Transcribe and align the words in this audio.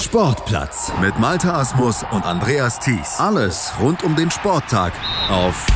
Sportplatz 0.00 0.92
mit 1.00 1.18
Malta 1.18 1.58
Asmus 1.58 2.04
und 2.12 2.24
Andreas 2.24 2.78
Thies. 2.78 3.18
Alles 3.18 3.72
rund 3.80 4.04
um 4.04 4.14
den 4.14 4.30
Sporttag 4.30 4.92
auf 5.28 5.66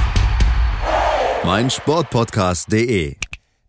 meinsportpodcast.de. 1.44 3.16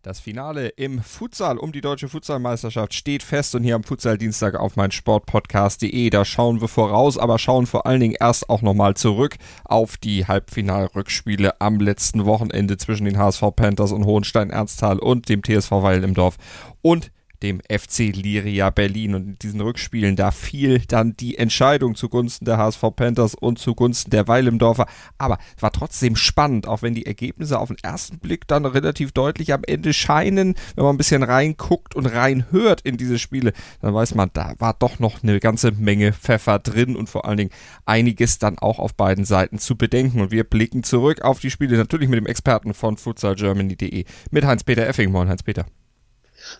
Das 0.02 0.20
Finale 0.20 0.68
im 0.68 1.02
Futsal 1.02 1.58
um 1.58 1.72
die 1.72 1.80
deutsche 1.80 2.08
Futsalmeisterschaft 2.08 2.94
steht 2.94 3.24
fest 3.24 3.56
und 3.56 3.64
hier 3.64 3.74
am 3.74 3.82
Futsal-Dienstag 3.82 4.54
auf 4.54 4.76
mein 4.76 4.92
Sportpodcast.de. 4.92 6.08
Da 6.10 6.24
schauen 6.24 6.60
wir 6.60 6.68
voraus, 6.68 7.18
aber 7.18 7.40
schauen 7.40 7.66
vor 7.66 7.86
allen 7.86 8.00
Dingen 8.00 8.16
erst 8.20 8.48
auch 8.48 8.62
nochmal 8.62 8.94
zurück 8.94 9.36
auf 9.64 9.96
die 9.96 10.26
Halbfinalrückspiele 10.28 11.60
am 11.60 11.80
letzten 11.80 12.26
Wochenende 12.26 12.76
zwischen 12.76 13.06
den 13.06 13.18
HSV 13.18 13.42
Panthers 13.56 13.90
und 13.90 14.06
Hohenstein-Ernsthal 14.06 15.00
und 15.00 15.28
dem 15.28 15.42
TSV 15.42 15.72
Weil 15.72 16.04
im 16.04 16.14
Dorf 16.14 16.36
und 16.80 17.10
dem 17.44 17.60
FC 17.60 18.14
Liria 18.14 18.70
Berlin. 18.70 19.14
Und 19.14 19.22
in 19.26 19.38
diesen 19.38 19.60
Rückspielen, 19.60 20.16
da 20.16 20.30
fiel 20.30 20.80
dann 20.88 21.16
die 21.16 21.36
Entscheidung 21.38 21.94
zugunsten 21.94 22.46
der 22.46 22.56
HSV 22.56 22.82
Panthers 22.96 23.34
und 23.34 23.58
zugunsten 23.58 24.10
der 24.10 24.26
Weilimdorfer. 24.26 24.86
Aber 25.18 25.38
es 25.56 25.62
war 25.62 25.70
trotzdem 25.70 26.16
spannend, 26.16 26.66
auch 26.66 26.82
wenn 26.82 26.94
die 26.94 27.06
Ergebnisse 27.06 27.58
auf 27.58 27.68
den 27.68 27.76
ersten 27.82 28.18
Blick 28.18 28.48
dann 28.48 28.64
relativ 28.64 29.12
deutlich 29.12 29.52
am 29.52 29.62
Ende 29.66 29.92
scheinen. 29.92 30.54
Wenn 30.74 30.84
man 30.84 30.94
ein 30.94 30.98
bisschen 30.98 31.22
reinguckt 31.22 31.94
und 31.94 32.06
reinhört 32.06 32.80
in 32.80 32.96
diese 32.96 33.18
Spiele, 33.18 33.52
dann 33.80 33.94
weiß 33.94 34.14
man, 34.14 34.30
da 34.32 34.54
war 34.58 34.74
doch 34.78 34.98
noch 34.98 35.22
eine 35.22 35.38
ganze 35.38 35.72
Menge 35.72 36.12
Pfeffer 36.12 36.58
drin 36.58 36.96
und 36.96 37.08
vor 37.08 37.26
allen 37.26 37.36
Dingen 37.36 37.50
einiges 37.84 38.38
dann 38.38 38.58
auch 38.58 38.78
auf 38.78 38.94
beiden 38.94 39.24
Seiten 39.24 39.58
zu 39.58 39.76
bedenken. 39.76 40.20
Und 40.22 40.30
wir 40.30 40.44
blicken 40.44 40.82
zurück 40.82 41.22
auf 41.22 41.40
die 41.40 41.50
Spiele, 41.50 41.76
natürlich 41.76 42.08
mit 42.08 42.18
dem 42.18 42.26
Experten 42.26 42.72
von 42.72 42.96
futsalgermany.de, 42.96 44.04
mit 44.30 44.44
Heinz-Peter 44.44 44.86
Effing. 44.86 45.12
Moin, 45.12 45.28
Heinz-Peter. 45.28 45.66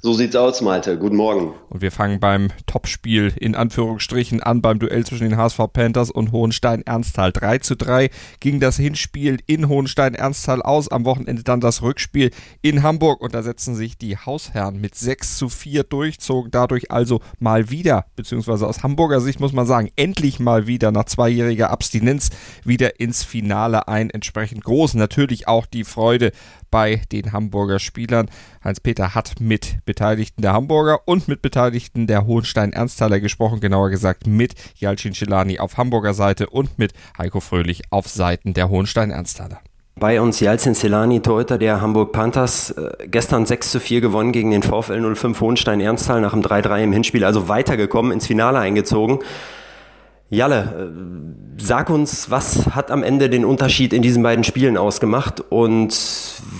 So 0.02 0.12
sieht's 0.12 0.36
aus, 0.36 0.60
Malte. 0.60 0.98
Guten 0.98 1.16
Morgen. 1.16 1.54
Und 1.70 1.80
wir 1.80 1.92
fangen 1.92 2.20
beim 2.20 2.48
Topspiel 2.66 3.32
in 3.38 3.54
Anführungsstrichen 3.54 4.42
an, 4.42 4.60
beim 4.62 4.78
Duell 4.78 5.04
zwischen 5.04 5.28
den 5.28 5.36
HSV 5.36 5.60
Panthers 5.72 6.10
und 6.10 6.32
Hohenstein-Ernsthal. 6.32 7.32
3 7.32 7.58
zu 7.58 7.76
3 7.76 8.10
ging 8.40 8.60
das 8.60 8.76
Hinspiel 8.76 9.38
in 9.46 9.68
Hohenstein-Ernsthal 9.68 10.62
aus. 10.62 10.88
Am 10.88 11.04
Wochenende 11.04 11.42
dann 11.42 11.60
das 11.60 11.82
Rückspiel 11.82 12.30
in 12.62 12.82
Hamburg. 12.82 13.20
Und 13.20 13.34
da 13.34 13.42
setzen 13.42 13.74
sich 13.74 13.96
die 13.98 14.16
Hausherren 14.16 14.80
mit 14.80 14.94
6 14.94 15.38
zu 15.38 15.48
4 15.48 15.84
durch, 15.84 16.20
zogen 16.20 16.50
dadurch 16.50 16.90
also 16.90 17.20
mal 17.38 17.70
wieder, 17.70 18.06
beziehungsweise 18.16 18.66
aus 18.66 18.82
Hamburger 18.82 19.20
Sicht 19.20 19.40
muss 19.40 19.52
man 19.52 19.66
sagen, 19.66 19.90
endlich 19.96 20.40
mal 20.40 20.66
wieder 20.66 20.92
nach 20.92 21.04
zweijähriger 21.04 21.70
Abstinenz 21.70 22.30
wieder 22.64 23.00
ins 23.00 23.24
Finale 23.24 23.88
ein. 23.88 24.10
Entsprechend 24.10 24.64
groß 24.64 24.94
natürlich 24.94 25.48
auch 25.48 25.66
die 25.66 25.84
Freude 25.84 26.32
bei 26.70 27.02
den 27.12 27.32
Hamburger 27.32 27.78
Spielern. 27.78 28.28
Heinz-Peter 28.64 29.14
hat 29.14 29.34
mit 29.40 29.84
Beteiligten 29.84 30.40
der 30.40 30.54
Hamburger 30.54 31.00
und 31.04 31.28
mit 31.28 31.42
Beteiligten 31.42 32.06
der 32.06 32.26
Hohenstein-Ernsthaler 32.26 33.20
gesprochen, 33.20 33.60
genauer 33.60 33.90
gesagt 33.90 34.26
mit 34.26 34.54
Jalcin 34.76 35.12
Celani 35.12 35.58
auf 35.58 35.76
Hamburger 35.76 36.14
Seite 36.14 36.48
und 36.48 36.78
mit 36.78 36.94
Heiko 37.18 37.40
Fröhlich 37.40 37.82
auf 37.90 38.08
Seiten 38.08 38.54
der 38.54 38.70
Hohenstein-Ernsthaler. 38.70 39.60
Bei 39.96 40.20
uns 40.20 40.40
Jalcin 40.40 40.74
Celani, 40.74 41.20
Torhüter 41.20 41.56
der 41.56 41.80
Hamburg 41.80 42.12
Panthers, 42.12 42.70
äh, 42.70 43.06
gestern 43.06 43.46
6 43.46 43.70
zu 43.70 43.80
4 43.80 44.00
gewonnen 44.00 44.32
gegen 44.32 44.50
den 44.50 44.62
VfL 44.62 45.14
05 45.14 45.40
Hohenstein-Ernsthal 45.40 46.20
nach 46.20 46.32
dem 46.32 46.42
3-3 46.42 46.82
im 46.84 46.92
Hinspiel, 46.92 47.24
also 47.24 47.48
weitergekommen, 47.48 48.10
ins 48.10 48.26
Finale 48.26 48.58
eingezogen. 48.58 49.20
Jalle, 50.30 50.92
äh, 51.58 51.62
sag 51.62 51.90
uns, 51.90 52.30
was 52.30 52.66
hat 52.74 52.90
am 52.90 53.02
Ende 53.02 53.28
den 53.28 53.44
Unterschied 53.44 53.92
in 53.92 54.02
diesen 54.02 54.22
beiden 54.22 54.42
Spielen 54.42 54.76
ausgemacht 54.76 55.40
und 55.40 55.94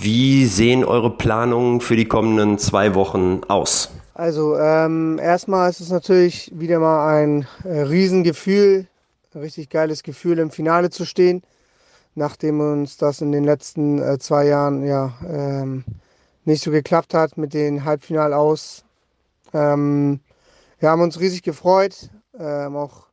wie 0.01 0.47
sehen 0.47 0.85
eure 0.85 1.17
Planungen 1.17 1.81
für 1.81 1.97
die 1.97 2.05
kommenden 2.05 2.59
zwei 2.59 2.95
Wochen 2.95 3.41
aus? 3.49 3.91
Also 4.15 4.57
ähm, 4.57 5.19
erstmal 5.21 5.71
ist 5.71 5.81
es 5.81 5.91
natürlich 5.91 6.53
wieder 6.55 6.79
mal 6.79 7.17
ein 7.17 7.47
äh, 7.65 7.81
Riesengefühl, 7.81 8.87
ein 9.35 9.41
richtig 9.41 9.71
geiles 9.71 10.05
Gefühl 10.05 10.39
im 10.39 10.51
Finale 10.51 10.91
zu 10.91 11.05
stehen, 11.05 11.43
nachdem 12.15 12.61
uns 12.61 12.97
das 12.97 13.21
in 13.23 13.33
den 13.33 13.43
letzten 13.43 14.01
äh, 14.01 14.19
zwei 14.19 14.47
Jahren 14.47 14.87
ja 14.87 15.15
ähm, 15.29 15.85
nicht 16.45 16.63
so 16.63 16.71
geklappt 16.71 17.13
hat 17.15 17.37
mit 17.37 17.55
den 17.55 17.85
Halbfinal 17.85 18.33
aus. 18.35 18.85
Ähm, 19.53 20.21
wir 20.79 20.91
haben 20.91 21.03
uns 21.03 21.19
riesig 21.19 21.43
gefreut, 21.43 22.11
ähm, 22.39 22.77
auch 22.77 23.04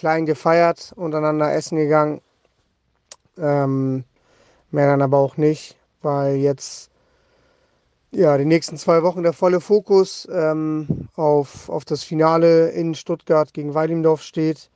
klein 0.00 0.24
gefeiert, 0.24 0.94
untereinander 0.96 1.52
essen 1.52 1.76
gegangen. 1.76 2.22
Ähm, 3.36 4.04
mehr 4.70 4.86
dann 4.86 5.02
aber 5.02 5.18
auch 5.18 5.36
nicht, 5.36 5.76
weil 6.00 6.36
jetzt 6.36 6.90
ja 8.10 8.38
die 8.38 8.46
nächsten 8.46 8.78
zwei 8.78 9.02
Wochen 9.02 9.22
der 9.22 9.34
volle 9.34 9.60
Fokus 9.60 10.26
ähm, 10.32 11.08
auf, 11.16 11.68
auf 11.68 11.84
das 11.84 12.02
Finale 12.02 12.70
in 12.70 12.94
Stuttgart 12.94 13.52
gegen 13.52 13.74
Weilimdorf 13.74 14.22
steht. 14.22 14.70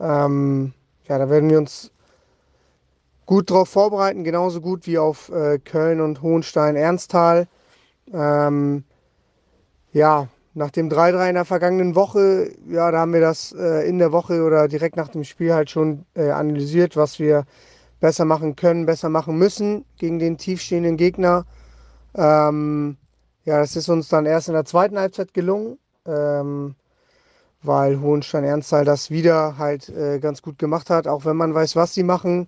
Ähm, 0.00 0.72
ja, 1.04 1.18
da 1.18 1.30
werden 1.30 1.50
wir 1.50 1.58
uns 1.58 1.92
gut 3.26 3.50
darauf 3.50 3.68
vorbereiten, 3.68 4.24
genauso 4.24 4.60
gut 4.60 4.88
wie 4.88 4.98
auf 4.98 5.28
äh, 5.28 5.60
Köln 5.60 6.00
und 6.00 6.20
Hohenstein-Ernsthal. 6.20 7.46
Ähm, 8.12 8.82
ja, 9.92 10.26
nach 10.54 10.70
dem 10.70 10.88
3-3 10.88 11.28
in 11.30 11.34
der 11.34 11.44
vergangenen 11.44 11.94
Woche, 11.96 12.52
ja, 12.68 12.90
da 12.90 13.00
haben 13.00 13.12
wir 13.12 13.20
das 13.20 13.52
äh, 13.52 13.88
in 13.88 13.98
der 13.98 14.12
Woche 14.12 14.44
oder 14.44 14.68
direkt 14.68 14.96
nach 14.96 15.08
dem 15.08 15.24
Spiel 15.24 15.52
halt 15.52 15.68
schon 15.70 16.06
äh, 16.14 16.30
analysiert, 16.30 16.96
was 16.96 17.18
wir 17.18 17.44
besser 18.00 18.24
machen 18.24 18.54
können, 18.54 18.86
besser 18.86 19.08
machen 19.08 19.36
müssen 19.36 19.84
gegen 19.98 20.18
den 20.18 20.38
tiefstehenden 20.38 20.96
Gegner. 20.96 21.44
Ähm, 22.14 22.96
ja, 23.44 23.58
das 23.58 23.74
ist 23.76 23.88
uns 23.88 24.08
dann 24.08 24.26
erst 24.26 24.48
in 24.48 24.54
der 24.54 24.64
zweiten 24.64 24.98
Halbzeit 24.98 25.34
gelungen, 25.34 25.78
ähm, 26.06 26.76
weil 27.62 28.00
Hohenstein-Ernsthal 28.00 28.84
das 28.84 29.10
wieder 29.10 29.58
halt 29.58 29.88
äh, 29.88 30.20
ganz 30.20 30.40
gut 30.40 30.58
gemacht 30.58 30.88
hat, 30.88 31.08
auch 31.08 31.24
wenn 31.24 31.36
man 31.36 31.54
weiß, 31.54 31.74
was 31.74 31.94
sie 31.94 32.04
machen, 32.04 32.46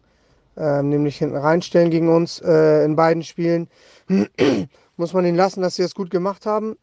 ähm, 0.56 0.91
nämlich 0.91 1.19
hinten 1.19 1.37
reinstellen 1.37 1.91
gegen 1.91 2.09
uns 2.09 2.41
äh, 2.41 2.84
in 2.84 2.95
beiden 2.95 3.25
Spielen. 3.25 3.69
Muss 4.97 5.12
man 5.12 5.27
ihnen 5.27 5.37
lassen, 5.37 5.62
dass 5.62 5.75
sie 5.75 5.83
das 5.83 5.95
gut 5.95 6.11
gemacht 6.11 6.47
haben 6.47 6.77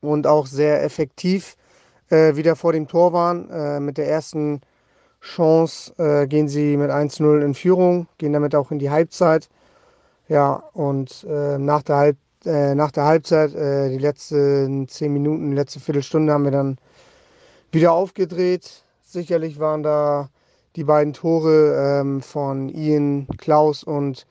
und 0.00 0.26
auch 0.26 0.46
sehr 0.46 0.82
effektiv 0.82 1.56
äh, 2.10 2.36
wieder 2.36 2.56
vor 2.56 2.72
dem 2.72 2.88
Tor 2.88 3.12
waren. 3.12 3.50
Äh, 3.50 3.80
mit 3.80 3.98
der 3.98 4.08
ersten 4.08 4.60
Chance 5.20 5.92
äh, 5.98 6.26
gehen 6.26 6.48
sie 6.48 6.76
mit 6.76 6.90
1-0 6.90 7.42
in 7.42 7.54
Führung, 7.54 8.06
gehen 8.18 8.32
damit 8.32 8.54
auch 8.54 8.70
in 8.70 8.78
die 8.78 8.90
Halbzeit. 8.90 9.48
Ja, 10.28 10.62
und 10.74 11.24
äh, 11.28 11.58
nach, 11.58 11.82
der 11.82 11.96
Halb, 11.96 12.16
äh, 12.44 12.74
nach 12.74 12.90
der 12.92 13.04
Halbzeit, 13.04 13.54
äh, 13.54 13.88
die 13.90 13.98
letzten 13.98 14.86
zehn 14.88 15.12
Minuten, 15.12 15.50
die 15.50 15.56
letzte 15.56 15.80
Viertelstunde 15.80 16.32
haben 16.32 16.44
wir 16.44 16.50
dann 16.50 16.76
wieder 17.72 17.92
aufgedreht. 17.92 18.84
Sicherlich 19.02 19.58
waren 19.58 19.82
da 19.82 20.28
die 20.76 20.84
beiden 20.84 21.12
Tore 21.12 22.00
ähm, 22.00 22.20
von 22.20 22.68
Ian 22.68 23.26
Klaus 23.38 23.82
und 23.82 24.26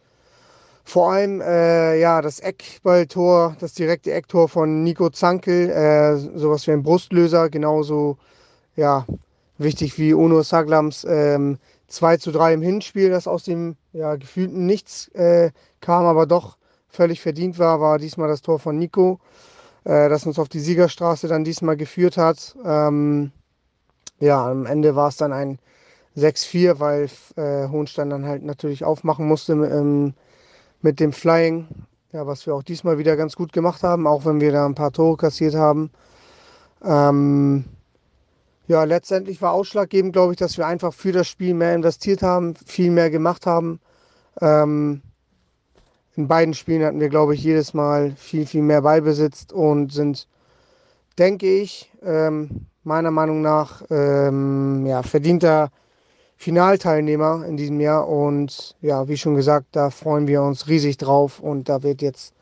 vor 0.87 1.11
allem 1.11 1.41
äh, 1.41 1.99
ja, 1.99 2.21
das 2.21 2.39
Eckballtor, 2.39 3.57
das 3.59 3.73
direkte 3.73 4.13
Ecktor 4.13 4.47
von 4.47 4.83
Nico 4.83 5.09
Zankel, 5.09 5.69
äh, 5.69 6.15
sowas 6.15 6.65
wie 6.65 6.71
ein 6.71 6.81
Brustlöser, 6.81 7.49
genauso 7.49 8.17
ja, 8.77 9.05
wichtig 9.57 9.99
wie 9.99 10.13
Ono 10.13 10.43
Saglams 10.43 11.05
ähm, 11.09 11.57
2 11.89 12.17
zu 12.17 12.31
3 12.31 12.53
im 12.53 12.61
Hinspiel, 12.61 13.09
das 13.09 13.27
aus 13.27 13.43
dem 13.43 13.75
ja, 13.91 14.15
gefühlten 14.15 14.65
Nichts 14.65 15.09
äh, 15.09 15.51
kam, 15.81 16.05
aber 16.05 16.25
doch 16.25 16.57
völlig 16.87 17.19
verdient 17.19 17.59
war, 17.59 17.81
war 17.81 17.99
diesmal 17.99 18.29
das 18.29 18.41
Tor 18.41 18.57
von 18.57 18.77
Nico, 18.77 19.19
äh, 19.83 20.07
das 20.07 20.25
uns 20.25 20.39
auf 20.39 20.47
die 20.47 20.61
Siegerstraße 20.61 21.27
dann 21.27 21.43
diesmal 21.43 21.75
geführt 21.75 22.15
hat. 22.15 22.55
Ähm, 22.63 23.33
ja, 24.21 24.49
am 24.49 24.65
Ende 24.65 24.95
war 24.95 25.09
es 25.09 25.17
dann 25.17 25.33
ein 25.33 25.59
6-4, 26.15 26.79
weil 26.79 27.09
äh, 27.35 27.67
Hohenstein 27.67 28.09
dann 28.09 28.25
halt 28.25 28.43
natürlich 28.43 28.85
aufmachen 28.85 29.27
musste 29.27 29.51
im 29.51 30.13
mit 30.87 31.01
dem 31.01 31.11
Flying, 31.11 31.67
ja, 32.13 32.25
was 32.27 32.45
wir 32.45 32.55
auch 32.55 32.63
diesmal 32.63 32.97
wieder 32.97 33.17
ganz 33.17 33.35
gut 33.35 33.51
gemacht 33.51 33.83
haben, 33.83 34.07
auch 34.07 34.23
wenn 34.23 34.39
wir 34.39 34.53
da 34.53 34.65
ein 34.65 34.73
paar 34.73 34.93
Tore 34.93 35.17
kassiert 35.17 35.53
haben. 35.53 35.91
Ähm, 36.81 37.65
ja, 38.69 38.85
letztendlich 38.85 39.41
war 39.41 39.51
ausschlaggebend, 39.51 40.13
glaube 40.13 40.31
ich, 40.31 40.39
dass 40.39 40.57
wir 40.57 40.65
einfach 40.65 40.93
für 40.93 41.11
das 41.11 41.27
Spiel 41.27 41.53
mehr 41.55 41.75
investiert 41.75 42.21
haben, 42.23 42.55
viel 42.55 42.89
mehr 42.89 43.09
gemacht 43.09 43.45
haben. 43.45 43.81
Ähm, 44.39 45.01
in 46.15 46.29
beiden 46.29 46.53
Spielen 46.53 46.85
hatten 46.85 47.01
wir, 47.01 47.09
glaube 47.09 47.35
ich, 47.35 47.43
jedes 47.43 47.73
Mal 47.73 48.13
viel, 48.15 48.45
viel 48.45 48.61
mehr 48.61 48.83
Ballbesitz 48.83 49.47
und 49.51 49.91
sind, 49.91 50.29
denke 51.19 51.47
ich, 51.47 51.91
ähm, 52.01 52.65
meiner 52.85 53.11
Meinung 53.11 53.41
nach 53.41 53.83
ähm, 53.89 54.85
ja, 54.85 55.03
verdienter 55.03 55.69
Finalteilnehmer 56.37 57.43
in 57.45 57.57
diesem 57.57 57.79
Jahr. 57.81 58.07
Und 58.07 58.75
ja, 58.81 59.07
wie 59.07 59.17
schon 59.17 59.35
gesagt, 59.35 59.67
da 59.71 59.89
freuen 59.89 60.27
wir 60.27 60.41
uns 60.43 60.67
riesig 60.67 60.97
drauf 60.97 61.39
und 61.39 61.67
da 61.67 61.83
wird 61.83 62.01
jetzt 62.01 62.33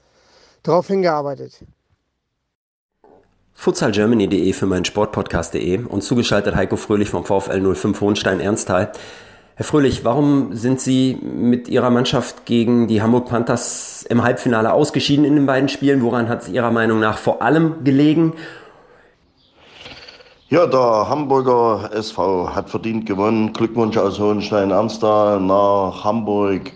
drauf 0.64 0.88
hingearbeitet. 0.88 1.64
futsalgermany.de 3.54 4.54
für 4.54 4.66
meinen 4.66 4.86
Sportpodcast.de 4.86 5.86
und 5.86 6.04
zugeschaltet 6.04 6.56
Heiko 6.56 6.76
Fröhlich 6.76 7.10
vom 7.10 7.24
VfL 7.24 7.74
05 7.74 8.02
Hohenstein-Ernsthal. 8.02 8.92
Herr 9.58 9.66
Fröhlich, 9.66 10.04
warum 10.04 10.54
sind 10.54 10.82
Sie 10.82 11.16
mit 11.16 11.70
Ihrer 11.70 11.90
Mannschaft 11.90 12.46
gegen 12.46 12.90
die 12.90 13.02
Hamburg 13.02 13.30
Panthers 13.30 14.06
im 14.10 14.22
Halbfinale 14.22 14.74
ausgeschieden 14.74 15.24
in 15.24 15.36
den 15.36 15.46
beiden 15.46 15.70
Spielen? 15.70 16.02
Woran 16.02 16.28
hat 16.28 16.42
es 16.42 16.50
Ihrer 16.50 16.72
Meinung 16.72 17.00
nach 17.00 17.18
vor 17.18 17.42
allem 17.42 17.86
gelegen? 17.86 18.34
Ja, 20.50 20.68
der 20.68 21.10
Hamburger 21.10 21.90
SV 21.92 22.54
hat 22.54 22.70
verdient 22.70 23.08
gewonnen. 23.08 23.52
Glückwunsch 23.52 23.98
aus 23.98 24.20
Hohenstein-Ernstthal 24.20 25.40
nach 25.40 26.04
Hamburg 26.04 26.72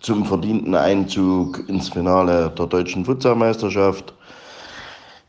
zum 0.00 0.24
verdienten 0.24 0.74
Einzug 0.74 1.68
ins 1.68 1.90
Finale 1.90 2.50
der 2.56 2.66
deutschen 2.66 3.04
Futsalmeisterschaft. 3.04 4.14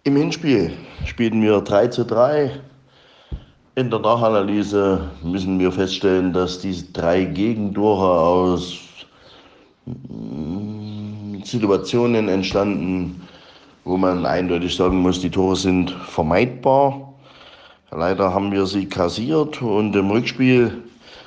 Im 0.06 0.16
Hinspiel 0.16 0.72
spielten 1.04 1.42
wir 1.42 1.60
3 1.60 1.88
zu 1.88 2.06
3. 2.06 2.62
In 3.76 3.90
der 3.90 4.00
Nachanalyse 4.00 5.10
müssen 5.22 5.60
wir 5.60 5.74
feststellen, 5.74 6.32
dass 6.32 6.60
diese 6.60 6.94
drei 6.94 7.26
Gegentore 7.26 8.22
aus 8.22 8.80
mm, 9.86 11.44
Situationen 11.44 12.30
entstanden, 12.30 13.28
wo 13.84 13.98
man 13.98 14.26
eindeutig 14.26 14.78
sagen 14.78 15.02
muss, 15.02 15.20
die 15.20 15.30
Tore 15.30 15.58
sind 15.58 15.92
vermeidbar. 15.92 17.11
Leider 17.94 18.34
haben 18.34 18.54
wir 18.54 18.66
sie 18.68 18.86
kassiert 18.86 19.62
und 19.62 19.94
im 19.98 20.12
Rückspiel 20.12 20.82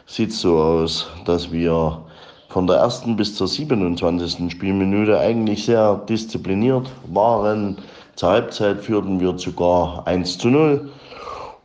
sieht 0.07 0.31
es 0.31 0.41
so 0.41 0.57
aus, 0.57 1.07
dass 1.27 1.53
wir 1.53 2.03
von 2.49 2.67
der 2.67 2.77
ersten 2.77 3.17
bis 3.17 3.35
zur 3.35 3.49
27. 3.49 4.51
Spielminute 4.51 5.19
eigentlich 5.19 5.67
sehr 5.67 5.97
diszipliniert 6.09 6.91
waren. 7.13 7.77
Zur 8.17 8.31
Halbzeit 8.31 8.81
führten 8.81 9.21
wir 9.21 9.37
sogar 9.37 10.07
1 10.07 10.39
zu 10.39 10.49
0 10.49 10.91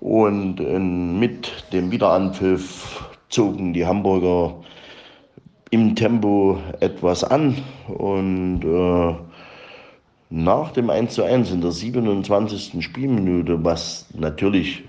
und 0.02 0.60
mit 1.18 1.50
dem 1.72 1.92
Wiederanpfiff 1.92 3.02
zogen 3.30 3.72
die 3.72 3.86
Hamburger 3.86 4.54
im 5.72 5.96
Tempo 5.96 6.58
etwas 6.82 7.24
an 7.24 7.56
und 7.88 8.66
äh, 8.66 9.29
nach 10.30 10.72
dem 10.72 10.92
1 10.92 11.16
zu 11.16 11.24
1 11.24 11.52
in 11.52 11.62
der 11.62 11.72
27. 11.72 12.84
Spielminute, 12.84 13.64
was 13.64 14.06
natürlich 14.14 14.84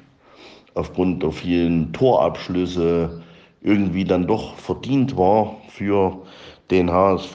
aufgrund 0.75 1.23
der 1.23 1.33
vielen 1.33 1.95
Torabschlüsse 1.95 3.23
irgendwie 3.63 4.05
dann 4.05 4.27
doch 4.27 4.55
verdient 4.57 5.17
war 5.17 5.57
für 5.69 6.19
den 6.71 6.91
HSV, 6.91 7.35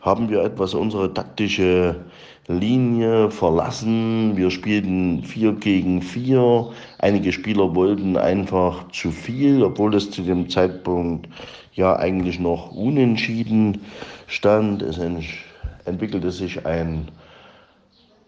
haben 0.00 0.30
wir 0.30 0.42
etwas 0.44 0.74
unsere 0.74 1.12
taktische 1.12 2.04
Linie 2.46 3.30
verlassen. 3.30 4.36
Wir 4.36 4.50
spielten 4.50 5.24
4 5.24 5.52
gegen 5.54 6.00
4. 6.00 6.70
Einige 6.98 7.32
Spieler 7.32 7.74
wollten 7.74 8.16
einfach 8.16 8.88
zu 8.92 9.10
viel, 9.10 9.64
obwohl 9.64 9.94
es 9.96 10.10
zu 10.12 10.22
dem 10.22 10.48
Zeitpunkt 10.48 11.28
ja 11.74 11.96
eigentlich 11.96 12.38
noch 12.38 12.70
unentschieden 12.70 13.82
stand. 14.26 14.82
Es 14.82 14.98
entwickelte 15.84 16.30
sich 16.30 16.64
ein 16.66 17.08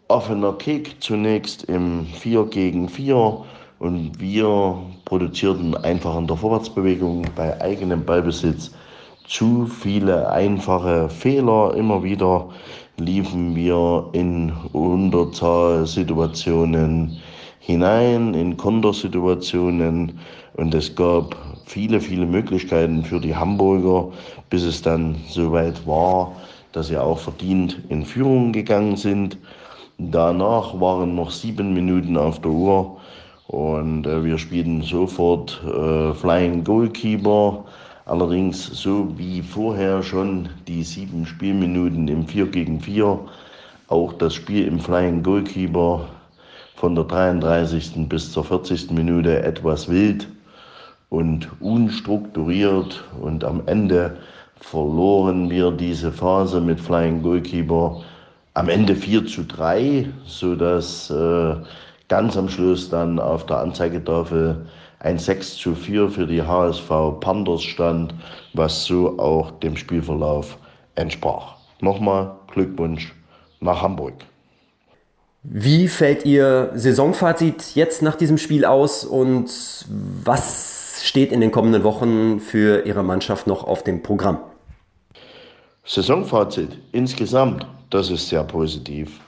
offener 0.08 0.54
Kick 0.54 0.96
zunächst 1.00 1.62
im 1.64 2.06
4 2.06 2.46
gegen 2.46 2.88
4 2.88 3.44
und 3.78 4.18
wir 4.20 4.78
produzierten 5.04 5.76
einfach 5.76 6.16
in 6.18 6.26
der 6.26 6.36
Vorwärtsbewegung 6.36 7.26
bei 7.34 7.60
eigenem 7.60 8.04
Ballbesitz 8.04 8.72
zu 9.26 9.66
viele 9.66 10.30
einfache 10.30 11.08
Fehler. 11.08 11.74
Immer 11.74 12.02
wieder 12.02 12.50
liefen 12.98 13.56
wir 13.56 14.10
in 14.12 14.52
Unterzahlsituationen 14.72 17.18
hinein, 17.58 18.34
in 18.34 18.56
Kontersituationen 18.56 20.20
und 20.54 20.74
es 20.74 20.94
gab 20.94 21.36
viele, 21.64 22.00
viele 22.00 22.26
Möglichkeiten 22.26 23.04
für 23.04 23.20
die 23.20 23.34
Hamburger, 23.34 24.12
bis 24.50 24.64
es 24.64 24.82
dann 24.82 25.16
soweit 25.28 25.86
war, 25.86 26.32
dass 26.72 26.88
sie 26.88 26.98
auch 26.98 27.18
verdient 27.18 27.80
in 27.88 28.04
Führung 28.04 28.52
gegangen 28.52 28.96
sind. 28.96 29.38
Danach 29.98 30.80
waren 30.80 31.14
noch 31.14 31.30
sieben 31.30 31.72
Minuten 31.72 32.16
auf 32.16 32.40
der 32.40 32.50
Uhr 32.50 32.96
und 33.46 34.06
äh, 34.06 34.24
wir 34.24 34.38
spielten 34.38 34.82
sofort 34.82 35.62
äh, 35.64 36.12
Flying 36.14 36.64
Goalkeeper. 36.64 37.64
Allerdings 38.04 38.64
so 38.66 39.16
wie 39.16 39.40
vorher 39.40 40.02
schon 40.02 40.48
die 40.66 40.82
sieben 40.82 41.24
Spielminuten 41.26 42.08
im 42.08 42.26
4 42.26 42.46
gegen 42.46 42.80
4, 42.80 43.20
auch 43.88 44.12
das 44.14 44.34
Spiel 44.34 44.66
im 44.66 44.80
Flying 44.80 45.22
Goalkeeper 45.22 46.08
von 46.74 46.96
der 46.96 47.04
33. 47.04 48.08
bis 48.08 48.32
zur 48.32 48.44
40. 48.44 48.90
Minute 48.90 49.44
etwas 49.44 49.88
wild 49.88 50.28
und 51.08 51.48
unstrukturiert 51.60 53.04
und 53.22 53.44
am 53.44 53.62
Ende 53.66 54.16
verloren 54.56 55.48
wir 55.50 55.70
diese 55.70 56.10
Phase 56.10 56.60
mit 56.60 56.80
Flying 56.80 57.22
Goalkeeper 57.22 58.02
am 58.54 58.68
Ende 58.68 58.94
4 58.94 59.26
zu 59.26 59.44
3, 59.44 60.08
sodass 60.24 61.10
äh, 61.10 61.56
ganz 62.08 62.36
am 62.36 62.48
Schluss 62.48 62.88
dann 62.88 63.18
auf 63.18 63.46
der 63.46 63.58
Anzeigetafel 63.58 64.66
ein 65.00 65.18
6 65.18 65.56
zu 65.56 65.74
4 65.74 66.08
für 66.08 66.26
die 66.26 66.42
HSV 66.42 66.88
Panthers 67.20 67.62
stand, 67.62 68.14
was 68.54 68.84
so 68.84 69.18
auch 69.18 69.50
dem 69.50 69.76
Spielverlauf 69.76 70.56
entsprach. 70.94 71.56
Nochmal 71.80 72.36
Glückwunsch 72.52 73.12
nach 73.60 73.82
Hamburg. 73.82 74.14
Wie 75.42 75.88
fällt 75.88 76.24
Ihr 76.24 76.70
Saisonfazit 76.74 77.74
jetzt 77.74 78.00
nach 78.00 78.14
diesem 78.14 78.38
Spiel 78.38 78.64
aus 78.64 79.04
und 79.04 79.50
was 80.24 81.02
steht 81.02 81.32
in 81.32 81.42
den 81.42 81.50
kommenden 81.50 81.84
Wochen 81.84 82.40
für 82.40 82.86
Ihre 82.86 83.02
Mannschaft 83.02 83.46
noch 83.46 83.64
auf 83.64 83.82
dem 83.82 84.02
Programm? 84.02 84.38
Saisonfazit 85.84 86.78
insgesamt, 86.92 87.66
das 87.94 88.10
ist 88.10 88.28
sehr 88.28 88.42
positiv. 88.42 89.20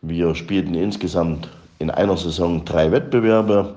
Wir 0.00 0.34
spielten 0.34 0.74
insgesamt 0.74 1.50
in 1.78 1.90
einer 1.90 2.16
Saison 2.16 2.64
drei 2.64 2.90
Wettbewerbe. 2.90 3.76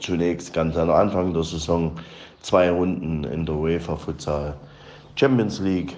Zunächst 0.00 0.52
ganz 0.52 0.76
am 0.76 0.90
Anfang 0.90 1.32
der 1.32 1.42
Saison 1.42 1.92
zwei 2.42 2.70
Runden 2.70 3.24
in 3.24 3.46
der 3.46 3.54
UEFA 3.54 3.96
Futsal 3.96 4.54
Champions 5.16 5.60
League, 5.60 5.96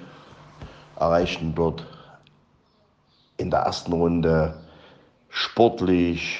erreichten 0.96 1.52
dort 1.56 1.84
in 3.36 3.50
der 3.50 3.60
ersten 3.60 3.92
Runde 3.92 4.54
sportlich 5.28 6.38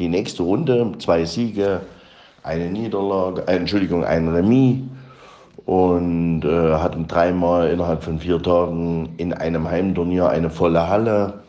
die 0.00 0.08
nächste 0.08 0.42
Runde, 0.42 0.94
zwei 0.98 1.24
Siege, 1.24 1.80
eine 2.42 2.70
Niederlage, 2.70 3.46
äh, 3.46 3.54
Entschuldigung, 3.54 4.04
ein 4.04 4.26
Remis 4.26 4.80
und 5.66 6.44
äh, 6.44 6.74
hatten 6.74 7.06
dreimal 7.06 7.70
innerhalb 7.70 8.02
von 8.02 8.18
vier 8.18 8.42
Tagen 8.42 9.14
in 9.16 9.32
einem 9.32 9.70
Heimturnier 9.70 10.28
eine 10.28 10.50
volle 10.50 10.88
Halle 10.88 11.42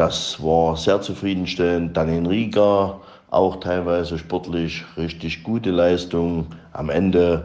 das 0.00 0.42
war 0.42 0.78
sehr 0.78 1.02
zufriedenstellend. 1.02 1.94
Dann 1.94 2.08
in 2.08 2.24
Riga 2.24 3.00
auch 3.30 3.60
teilweise 3.60 4.16
sportlich 4.16 4.82
richtig 4.96 5.42
gute 5.42 5.70
Leistung. 5.70 6.46
Am 6.72 6.88
Ende 6.88 7.44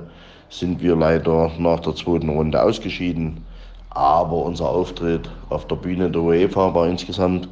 sind 0.49 0.81
wir 0.81 0.95
leider 0.95 1.51
nach 1.59 1.81
der 1.81 1.95
zweiten 1.95 2.29
Runde 2.29 2.63
ausgeschieden. 2.63 3.43
Aber 3.89 4.37
unser 4.37 4.69
Auftritt 4.69 5.29
auf 5.49 5.67
der 5.67 5.75
Bühne 5.75 6.09
der 6.09 6.21
UEFA 6.21 6.73
war 6.73 6.87
insgesamt 6.87 7.49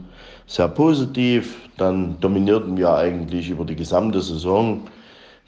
sehr 0.47 0.69
positiv. 0.69 1.57
Dann 1.75 2.17
dominierten 2.21 2.77
wir 2.77 2.95
eigentlich 2.95 3.49
über 3.49 3.65
die 3.65 3.75
gesamte 3.75 4.21
Saison 4.21 4.83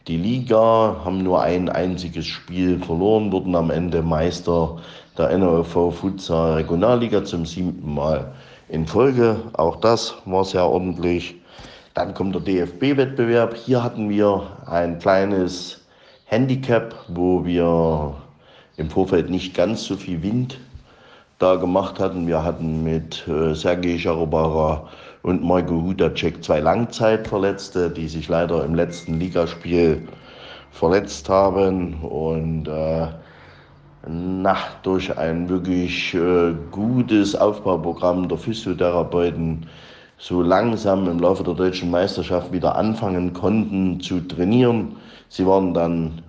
die 0.08 0.18
Liga, 0.18 1.02
haben 1.04 1.24
nur 1.24 1.42
ein 1.42 1.68
einziges 1.68 2.28
Spiel 2.28 2.80
verloren, 2.80 3.32
wurden 3.32 3.56
am 3.56 3.72
Ende 3.72 4.04
Meister 4.04 4.78
der 5.18 5.36
NOV 5.38 5.96
Futsal 5.96 6.54
Regionalliga 6.54 7.24
zum 7.24 7.46
siebten 7.46 7.94
Mal 7.94 8.34
in 8.70 8.86
Folge. 8.86 9.38
Auch 9.54 9.78
das 9.78 10.14
war 10.26 10.46
sehr 10.46 10.66
ordentlich. 10.66 11.36
Dann 11.96 12.14
kommt 12.14 12.36
der 12.36 12.42
DFB-Wettbewerb. 12.42 13.56
Hier 13.56 13.82
hatten 13.82 14.10
wir 14.10 14.44
ein 14.68 15.00
kleines 15.00 15.82
Handicap, 16.26 16.94
wo 17.08 17.44
wir 17.46 18.14
im 18.78 18.90
Vorfeld 18.90 19.30
nicht 19.30 19.56
ganz 19.56 19.86
so 19.86 19.96
viel 19.96 20.22
Wind 20.22 20.60
da 21.40 21.56
gemacht 21.56 22.00
hatten. 22.00 22.28
Wir 22.28 22.44
hatten 22.44 22.84
mit 22.84 23.28
äh, 23.28 23.56
Sergei 23.56 23.98
Scharobara 23.98 24.88
und 25.26 25.44
Marco 25.44 25.82
Hudacek 25.82 26.44
zwei 26.44 26.60
Langzeitverletzte, 26.60 27.90
die 27.90 28.08
sich 28.08 28.30
leider 28.30 28.64
im 28.64 28.76
letzten 28.76 29.20
Ligaspiel 29.20 30.08
verletzt 30.70 31.28
haben. 31.30 31.96
Und 31.96 32.68
äh, 32.68 33.08
na, 34.08 34.56
durch 34.84 35.18
ein 35.18 35.50
wirklich 35.50 36.14
äh, 36.14 36.54
gutes 36.70 37.36
Aufbauprogramm 37.36 38.30
der 38.30 38.38
Physiotherapeuten 38.38 39.66
so 40.20 40.44
langsam 40.44 41.10
im 41.10 41.18
Laufe 41.18 41.44
der 41.44 41.56
deutschen 41.56 41.90
Meisterschaft 41.90 42.54
wieder 42.54 42.76
anfangen 42.76 43.34
konnten 43.34 44.00
zu 44.02 44.20
trainieren. 44.20 44.96
Sie 45.30 45.48
waren 45.48 45.74
dann 45.74 46.22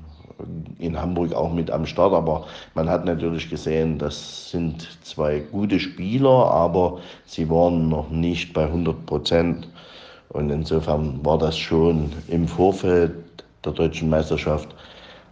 in 0.79 1.01
Hamburg 1.01 1.33
auch 1.33 1.53
mit 1.53 1.71
am 1.71 1.87
Start, 1.87 2.13
aber 2.13 2.47
man 2.75 2.89
hat 2.89 3.05
natürlich 3.05 3.49
gesehen, 3.49 3.99
das 3.99 4.51
sind 4.51 4.89
zwei 5.03 5.41
gute 5.41 5.81
Spieler, 5.81 6.51
aber 6.51 6.99
sie 7.25 7.49
waren 7.49 7.89
noch 7.89 8.11
nicht 8.11 8.53
bei 8.53 8.65
100 8.65 9.07
Prozent. 9.07 9.69
Und 10.29 10.51
insofern 10.51 11.25
war 11.25 11.39
das 11.39 11.57
schon 11.57 12.13
im 12.29 12.47
Vorfeld 12.47 13.15
der 13.65 13.73
deutschen 13.73 14.11
Meisterschaft 14.11 14.69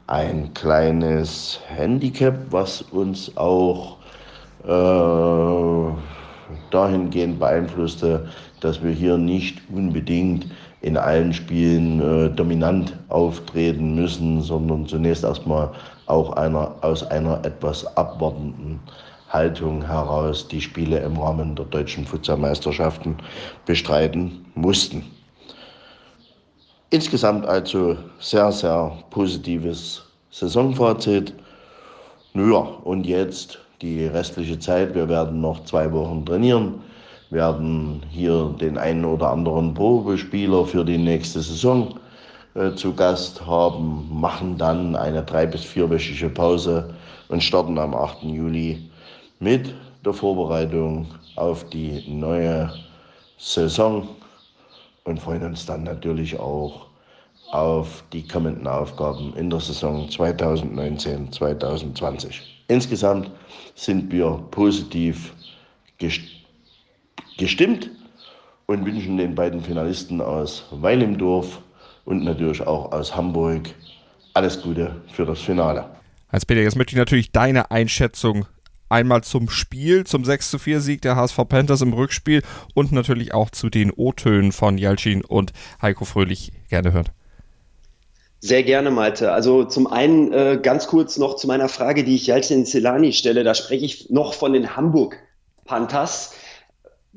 ein 0.07 0.53
kleines 0.55 1.61
Handicap, 1.67 2.35
was 2.51 2.83
uns 2.83 3.37
auch 3.37 3.97
äh, 4.65 5.93
dahingehend 6.71 7.39
beeinflusste, 7.39 8.29
dass 8.61 8.83
wir 8.83 8.93
hier 8.93 9.17
nicht 9.19 9.63
unbedingt 9.73 10.47
in 10.85 10.99
allen 10.99 11.33
Spielen 11.33 11.99
äh, 12.01 12.29
dominant 12.29 12.93
auftreten 13.09 13.95
müssen, 13.95 14.43
sondern 14.43 14.87
zunächst 14.87 15.25
erstmal 15.25 15.71
auch 16.05 16.35
einer, 16.35 16.75
aus 16.83 17.03
einer 17.11 17.43
etwas 17.43 17.87
abwartenden 17.97 18.81
Haltung 19.31 19.87
heraus 19.87 20.47
die 20.47 20.61
Spiele 20.61 20.99
im 20.99 21.17
Rahmen 21.17 21.57
der 21.57 21.65
deutschen 21.65 22.05
Futsalmeisterschaften 22.05 23.17
bestreiten 23.65 24.45
mussten. 24.55 25.05
Insgesamt 26.91 27.47
also 27.47 27.97
sehr, 28.21 28.53
sehr 28.53 28.93
positives 29.09 30.03
Saisonfazit. 30.31 31.33
Naja, 32.35 32.59
und 32.85 33.07
jetzt 33.07 33.59
die 33.81 34.05
restliche 34.05 34.59
Zeit. 34.59 34.95
Wir 34.95 35.09
werden 35.09 35.41
noch 35.41 35.65
zwei 35.65 35.91
Wochen 35.93 36.27
trainieren, 36.27 36.75
werden 37.35 38.03
hier 38.11 38.55
den 38.61 38.79
einen 38.79 39.05
oder 39.05 39.31
anderen 39.31 39.75
Probespieler 39.75 40.65
für 40.65 40.83
die 40.85 40.97
nächste 40.97 41.43
Saison 41.43 41.99
äh, 42.55 42.73
zu 42.75 42.95
Gast 42.95 43.45
haben, 43.45 44.09
machen 44.11 44.57
dann 44.57 44.97
eine 44.97 45.23
drei- 45.25 45.45
bis 45.47 45.65
vierwöchige 45.65 46.31
Pause 46.31 46.95
und 47.29 47.43
starten 47.43 47.77
am 47.77 47.93
8. 47.93 48.23
Juli 48.23 48.89
mit 49.41 49.75
der 50.05 50.13
Vorbereitung 50.15 51.09
auf 51.35 51.69
die 51.71 52.05
neue 52.09 52.73
Saison 53.37 54.07
und 55.03 55.19
freuen 55.21 55.43
uns 55.43 55.67
dann 55.67 55.83
natürlich 55.83 56.39
auch 56.39 56.87
auf 57.51 58.05
die 58.13 58.25
kommenden 58.27 58.69
Aufgaben 58.69 59.35
in 59.37 59.51
der 59.51 59.61
Saison 59.61 60.09
2019-2020. 60.09 62.35
Insgesamt 62.69 63.31
sind 63.75 64.13
wir 64.13 64.41
positiv 64.51 65.35
gestimmt 65.99 66.34
und 68.67 68.87
wünschen 68.87 69.17
den 69.17 69.35
beiden 69.35 69.63
Finalisten 69.63 70.21
aus 70.21 70.65
Weil 70.71 71.03
im 71.03 71.19
Dorf 71.19 71.61
und 72.05 72.25
natürlich 72.25 72.61
auch 72.63 72.93
aus 72.93 73.15
Hamburg 73.15 73.75
alles 74.35 74.61
Gute 74.63 75.03
für 75.13 75.25
das 75.25 75.41
Finale. 75.41 75.87
Hans-Peter, 76.31 76.63
jetzt 76.63 76.77
möchte 76.77 76.93
ich 76.93 76.99
natürlich 76.99 77.31
deine 77.33 77.71
Einschätzung 77.71 78.47
einmal 78.89 79.23
zum 79.23 79.49
Spiel, 79.49 80.05
zum 80.05 80.25
6 80.25 80.51
zu 80.51 80.59
4 80.59 80.81
Sieg 80.81 81.03
der 81.03 81.17
HSV 81.17 81.37
Panthers 81.49 81.81
im 81.81 81.93
Rückspiel 81.93 82.43
und 82.75 82.93
natürlich 82.93 83.35
auch 83.35 83.51
zu 83.51 83.71
den 83.71 83.91
O-Tönen 83.91 84.53
von 84.53 84.79
Jalcin 84.79 85.25
und 85.25 85.53
Heiko 85.81 86.05
Fröhlich 86.05 86.53
gerne 86.69 86.93
hören. 86.93 87.09
Sehr 88.41 88.63
gerne, 88.63 88.91
Malte. 88.91 89.33
Also 89.33 89.65
zum 89.65 89.87
einen 89.87 90.33
äh, 90.33 90.61
ganz 90.63 90.87
kurz 90.87 91.17
noch 91.17 91.37
zu 91.37 91.47
meiner 91.47 91.69
Frage, 91.69 92.05
die 92.05 92.15
ich 92.15 92.27
Jalcin 92.27 92.67
Zelani 92.67 93.13
stelle. 93.13 93.43
Da 93.43 93.55
spreche 93.55 93.85
ich 93.87 94.11
noch 94.11 94.35
von 94.35 94.53
den 94.53 94.77
Hamburg 94.77 95.17
Panthers 95.65 96.35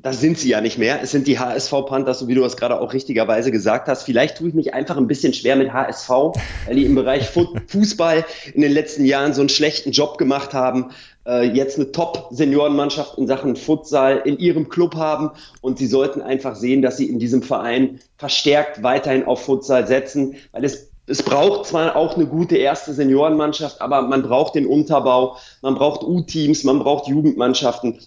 das 0.00 0.20
sind 0.20 0.38
sie 0.38 0.50
ja 0.50 0.60
nicht 0.60 0.78
mehr. 0.78 1.02
Es 1.02 1.10
sind 1.10 1.26
die 1.26 1.40
HSV 1.40 1.72
Panthers, 1.86 2.20
so 2.20 2.28
wie 2.28 2.34
du 2.34 2.40
das 2.40 2.56
gerade 2.56 2.80
auch 2.80 2.92
richtigerweise 2.92 3.50
gesagt 3.50 3.88
hast. 3.88 4.04
Vielleicht 4.04 4.38
tue 4.38 4.48
ich 4.48 4.54
mich 4.54 4.72
einfach 4.72 4.96
ein 4.96 5.08
bisschen 5.08 5.32
schwer 5.32 5.56
mit 5.56 5.72
HSV, 5.72 6.08
weil 6.08 6.76
die 6.76 6.84
im 6.84 6.94
Bereich 6.94 7.28
Fußball 7.66 8.24
in 8.54 8.60
den 8.60 8.70
letzten 8.70 9.04
Jahren 9.04 9.34
so 9.34 9.40
einen 9.40 9.48
schlechten 9.48 9.90
Job 9.90 10.16
gemacht 10.16 10.54
haben. 10.54 10.92
Äh, 11.26 11.48
jetzt 11.48 11.78
eine 11.78 11.90
Top-Seniorenmannschaft 11.90 13.18
in 13.18 13.26
Sachen 13.26 13.56
Futsal 13.56 14.22
in 14.24 14.38
ihrem 14.38 14.68
Club 14.68 14.94
haben 14.94 15.30
und 15.62 15.78
sie 15.78 15.88
sollten 15.88 16.22
einfach 16.22 16.54
sehen, 16.54 16.80
dass 16.80 16.96
sie 16.96 17.08
in 17.08 17.18
diesem 17.18 17.42
Verein 17.42 17.98
verstärkt 18.16 18.84
weiterhin 18.84 19.24
auf 19.24 19.44
Futsal 19.44 19.86
setzen, 19.86 20.36
weil 20.52 20.64
es 20.64 20.88
es 21.10 21.22
braucht 21.22 21.64
zwar 21.64 21.96
auch 21.96 22.16
eine 22.16 22.26
gute 22.26 22.58
erste 22.58 22.92
Seniorenmannschaft, 22.92 23.80
aber 23.80 24.02
man 24.02 24.22
braucht 24.22 24.54
den 24.54 24.66
Unterbau, 24.66 25.38
man 25.62 25.74
braucht 25.74 26.02
U-Teams, 26.02 26.64
man 26.64 26.80
braucht 26.80 27.08
Jugendmannschaften. 27.08 27.98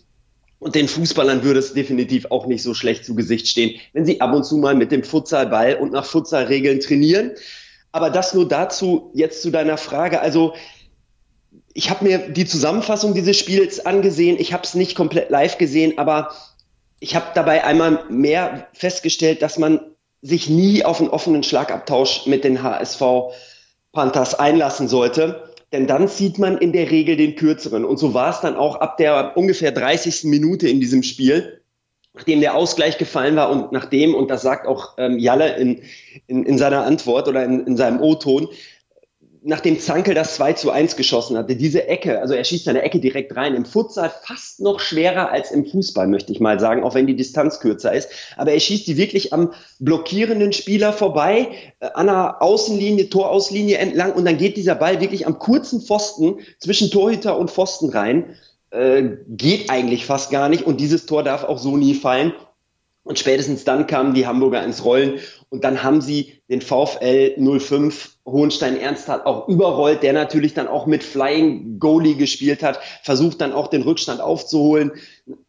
Und 0.62 0.76
den 0.76 0.88
Fußballern 0.88 1.44
würde 1.44 1.58
es 1.58 1.74
definitiv 1.74 2.28
auch 2.30 2.46
nicht 2.46 2.62
so 2.62 2.76
schlecht 2.76 3.04
zu 3.04 3.16
Gesicht 3.16 3.48
stehen, 3.48 3.80
wenn 3.94 4.06
sie 4.06 4.22
ab 4.22 4.32
und 4.32 4.44
zu 4.44 4.58
mal 4.58 4.76
mit 4.76 4.92
dem 4.92 5.04
Futsalball 5.04 5.74
und 5.78 5.92
nach 5.92 6.06
Futsalregeln 6.06 6.80
trainieren. 6.80 7.32
Aber 7.92 8.12
das 8.12 8.36
nur 8.36 8.48
dazu, 8.48 9.10
jetzt 9.16 9.42
zu 9.42 9.50
deiner 9.50 9.78
Frage. 9.78 10.22
Also 10.22 10.54
ich 11.74 11.90
habe 11.90 12.06
mir 12.06 12.20
die 12.20 12.46
Zusammenfassung 12.46 13.16
dieses 13.16 13.40
Spiels 13.40 13.84
angesehen. 13.84 14.38
Ich 14.40 14.54
habe 14.54 14.62
es 14.62 14.76
nicht 14.76 14.94
komplett 14.94 15.32
live 15.32 15.58
gesehen, 15.58 15.98
aber 15.98 16.32
ich 17.00 17.16
habe 17.16 17.26
dabei 17.34 17.64
einmal 17.64 18.06
mehr 18.12 18.68
festgestellt, 18.74 19.42
dass 19.42 19.58
man 19.58 19.80
sich 20.22 20.48
nie 20.48 20.86
auf 20.86 21.00
einen 21.00 21.10
offenen 21.10 21.42
Schlagabtausch 21.42 22.28
mit 22.28 22.44
den 22.44 22.62
HSV 22.62 23.02
Panthers 23.94 24.36
einlassen 24.36 24.88
sollte 24.88 25.51
denn 25.72 25.88
dann 25.88 26.08
zieht 26.08 26.38
man 26.38 26.58
in 26.58 26.74
der 26.74 26.92
Regel 26.92 27.16
den 27.16 27.36
kürzeren. 27.36 27.86
Und 27.86 27.98
so 27.98 28.14
war 28.14 28.30
es 28.32 28.42
dann 28.42 28.56
auch 28.56 28.76
ab 28.76 28.98
der 28.98 29.38
ungefähr 29.38 29.72
30. 29.72 30.26
Minute 30.26 30.68
in 30.68 30.80
diesem 30.80 31.04
Spiel, 31.04 31.62
nachdem 32.14 32.42
der 32.42 32.56
Ausgleich 32.56 32.98
gefallen 32.98 33.36
war 33.36 33.50
und 33.50 33.72
nachdem, 33.72 34.14
und 34.14 34.30
das 34.30 34.42
sagt 34.42 34.68
auch 34.68 34.98
ähm, 34.98 35.18
Jalle 35.18 35.56
in, 35.56 35.82
in, 36.28 36.46
in 36.46 36.58
seiner 36.58 36.84
Antwort 36.84 37.28
oder 37.28 37.46
in, 37.46 37.66
in 37.66 37.78
seinem 37.78 38.02
O-Ton, 38.02 38.50
nachdem 39.44 39.80
Zankel 39.80 40.14
das 40.14 40.36
2 40.36 40.54
zu 40.54 40.72
1 40.72 40.96
geschossen 40.96 41.36
hatte, 41.36 41.56
diese 41.56 41.88
Ecke, 41.88 42.22
also 42.22 42.36
er 42.36 42.44
schießt 42.44 42.68
eine 42.68 42.84
Ecke 42.84 43.00
direkt 43.00 43.36
rein, 43.36 43.56
im 43.56 43.66
Futsal 43.66 44.12
fast 44.24 44.60
noch 44.60 44.80
schwerer 44.80 45.32
als 45.32 45.52
im 45.52 45.66
Fußball, 45.66 46.08
möchte 46.08 46.32
ich 46.32 46.40
mal 46.40 46.60
sagen, 46.60 46.84
auch 46.84 46.94
wenn 46.94 47.08
die 47.08 47.16
Distanz 47.16 47.60
kürzer 47.60 47.92
ist. 47.92 48.10
Aber 48.38 48.52
er 48.52 48.60
schießt 48.60 48.86
die 48.86 48.98
wirklich 48.98 49.34
am 49.34 49.54
blockierenden 49.80 50.54
Spieler 50.54 50.94
vorbei, 50.94 51.50
äh, 51.80 51.88
an 51.94 52.06
der 52.06 52.42
Außenlinie, 52.42 53.10
Torauslinie 53.10 53.78
entlang 53.78 54.14
und 54.14 54.26
dann 54.26 54.38
geht 54.38 54.58
dieser 54.58 54.76
Ball 54.76 55.02
wirklich 55.02 55.26
am 55.26 55.40
kurzen 55.40 55.82
Pfosten 55.82 56.40
zwischen 56.60 56.92
Torhüter 56.92 57.38
und 57.38 57.50
Pfosten 57.50 57.90
rein. 57.90 58.36
Äh, 58.70 59.18
geht 59.28 59.70
eigentlich 59.70 60.06
fast 60.06 60.30
gar 60.30 60.50
nicht 60.50 60.66
und 60.66 60.80
dieses 60.80 61.08
Tor 61.08 61.24
darf 61.24 61.44
auch 61.44 61.58
so 61.58 61.78
nie 61.78 61.96
fallen. 61.96 62.34
Und 63.04 63.18
spätestens 63.18 63.64
dann 63.64 63.88
kamen 63.88 64.14
die 64.14 64.28
Hamburger 64.28 64.64
ins 64.64 64.86
Rollen 64.86 65.20
und 65.52 65.66
dann 65.66 65.84
haben 65.84 66.00
sie 66.00 66.42
den 66.50 66.62
VfL 66.62 67.36
05 67.38 68.16
Hohenstein 68.26 68.80
Ernsthaft 68.80 69.26
auch 69.26 69.50
überrollt, 69.50 70.02
der 70.02 70.14
natürlich 70.14 70.54
dann 70.54 70.70
auch 70.70 70.86
mit 70.86 71.04
Flying 71.04 71.78
Goalie 71.78 72.16
gespielt 72.16 72.64
hat, 72.64 72.80
versucht 73.04 73.42
dann 73.42 73.52
auch 73.52 73.68
den 73.68 73.82
Rückstand 73.82 74.22
aufzuholen. 74.22 74.94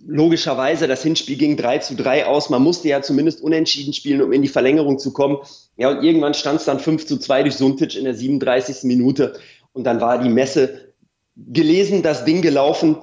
Logischerweise, 0.05 0.89
das 0.89 1.05
Hinspiel 1.05 1.37
ging 1.37 1.57
3 1.57 1.79
zu 1.79 1.95
3 1.95 2.27
aus. 2.27 2.51
Man 2.51 2.65
musste 2.65 2.89
ja 2.89 3.01
zumindest 3.01 3.43
unentschieden 3.43 3.93
spielen, 3.93 4.23
um 4.23 4.33
in 4.33 4.43
die 4.43 4.49
Verlängerung 4.49 4.99
zu 4.99 5.13
kommen. 5.13 5.39
Ja, 5.77 5.91
und 5.91 6.03
irgendwann 6.03 6.35
stand 6.35 6.59
es 6.59 6.67
dann 6.67 6.81
5 6.81 7.07
zu 7.07 7.19
2 7.19 7.45
durch 7.45 7.55
Suntic 7.55 7.97
in 7.97 8.03
der 8.03 8.15
37. 8.15 8.83
Minute. 8.83 9.39
Und 9.73 9.85
dann 9.85 10.01
war 10.01 10.19
die 10.19 10.31
Messe 10.31 10.93
gelesen, 11.37 12.03
das 12.03 12.25
Ding 12.25 12.43
gelaufen 12.43 12.97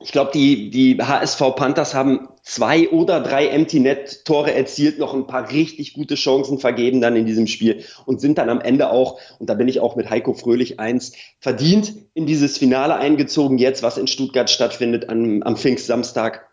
ich 0.00 0.12
glaube, 0.12 0.30
die, 0.32 0.70
die 0.70 0.98
HSV 1.00 1.38
Panthers 1.56 1.94
haben 1.94 2.28
zwei 2.42 2.88
oder 2.90 3.20
drei 3.20 3.48
Empty-Net-Tore 3.48 4.52
erzielt, 4.54 4.98
noch 4.98 5.14
ein 5.14 5.26
paar 5.26 5.50
richtig 5.50 5.94
gute 5.94 6.14
Chancen 6.14 6.58
vergeben 6.58 7.00
dann 7.00 7.16
in 7.16 7.26
diesem 7.26 7.46
Spiel 7.46 7.84
und 8.06 8.20
sind 8.20 8.38
dann 8.38 8.48
am 8.48 8.60
Ende 8.60 8.90
auch, 8.90 9.20
und 9.38 9.50
da 9.50 9.54
bin 9.54 9.68
ich 9.68 9.80
auch 9.80 9.96
mit 9.96 10.10
Heiko 10.10 10.32
Fröhlich 10.32 10.80
eins, 10.80 11.12
verdient 11.40 11.94
in 12.14 12.26
dieses 12.26 12.58
Finale 12.58 12.96
eingezogen, 12.96 13.58
jetzt, 13.58 13.82
was 13.82 13.98
in 13.98 14.06
Stuttgart 14.06 14.50
stattfindet 14.50 15.08
am, 15.08 15.42
am 15.42 15.56
Pfingstsamstag. 15.56 16.46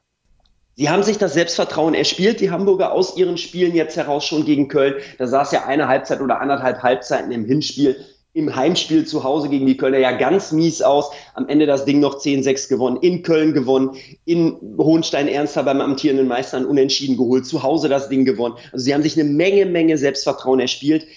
Sie 0.76 0.90
haben 0.90 1.02
sich 1.02 1.18
das 1.18 1.34
Selbstvertrauen 1.34 1.96
erspielt, 1.96 2.40
die 2.40 2.52
Hamburger 2.52 2.92
aus 2.92 3.18
ihren 3.18 3.40
Spielen 3.40 3.74
jetzt 3.74 3.98
heraus 3.98 4.26
schon 4.26 4.46
gegen 4.46 4.68
Köln. 4.68 4.94
Da 5.18 5.26
saß 5.26 5.52
ja 5.52 5.66
eine 5.66 5.88
Halbzeit 5.88 6.22
oder 6.22 6.40
anderthalb 6.40 6.84
Halbzeiten 6.84 7.32
im 7.32 7.46
Hinspiel 7.46 8.06
im 8.38 8.56
Heimspiel 8.56 9.04
zu 9.04 9.24
Hause 9.24 9.50
gegen 9.50 9.66
die 9.66 9.78
Kölner 9.78 9.98
ja 9.98 10.12
ganz 10.12 10.52
mies 10.52 10.84
aus. 10.84 11.10
Am 11.34 11.50
Ende 11.50 11.66
das 11.66 11.86
Ding 11.86 12.00
noch 12.00 12.20
10-6 12.20 12.70
gewonnen, 12.70 12.98
in 12.98 13.24
Köln 13.24 13.52
gewonnen, 13.52 13.96
in 14.26 14.56
Hohenstein-Ernster 14.78 15.64
beim 15.64 15.82
amtierenden 15.82 16.28
Meister 16.28 16.68
unentschieden 16.70 17.18
geholt, 17.18 17.48
zu 17.48 17.64
Hause 17.64 17.90
das 17.90 18.10
Ding 18.10 18.26
gewonnen. 18.26 18.54
Also 18.72 18.86
sie 18.86 18.94
haben 18.94 19.02
sich 19.02 19.20
eine 19.20 19.28
Menge, 19.28 19.66
Menge 19.66 19.98
Selbstvertrauen 19.98 20.60
erspielt. 20.60 21.08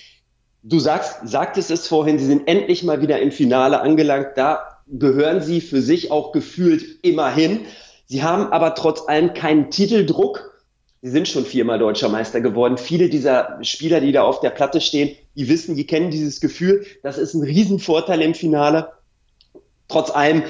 Du 0.62 0.78
sagst, 0.78 1.28
sagtest 1.28 1.70
es 1.70 1.86
vorhin, 1.86 2.18
sie 2.18 2.24
sind 2.24 2.48
endlich 2.48 2.84
mal 2.84 3.02
wieder 3.02 3.20
im 3.20 3.32
Finale 3.32 3.82
angelangt. 3.82 4.28
Da 4.36 4.78
gehören 4.86 5.42
sie 5.42 5.60
für 5.60 5.82
sich 5.82 6.10
auch 6.10 6.32
gefühlt 6.32 7.04
immerhin. 7.04 7.60
Sie 8.06 8.22
haben 8.22 8.50
aber 8.50 8.74
trotz 8.74 9.06
allem 9.06 9.34
keinen 9.34 9.70
Titeldruck 9.70 10.49
Sie 11.02 11.10
sind 11.10 11.28
schon 11.28 11.46
viermal 11.46 11.78
deutscher 11.78 12.10
Meister 12.10 12.42
geworden. 12.42 12.76
Viele 12.76 13.08
dieser 13.08 13.58
Spieler, 13.62 14.00
die 14.02 14.12
da 14.12 14.22
auf 14.22 14.40
der 14.40 14.50
Platte 14.50 14.82
stehen, 14.82 15.16
die 15.34 15.48
wissen, 15.48 15.74
die 15.74 15.86
kennen 15.86 16.10
dieses 16.10 16.40
Gefühl. 16.40 16.84
Das 17.02 17.16
ist 17.16 17.32
ein 17.32 17.42
Riesenvorteil 17.42 18.20
im 18.20 18.34
Finale. 18.34 18.92
Trotz 19.88 20.10
allem, 20.10 20.42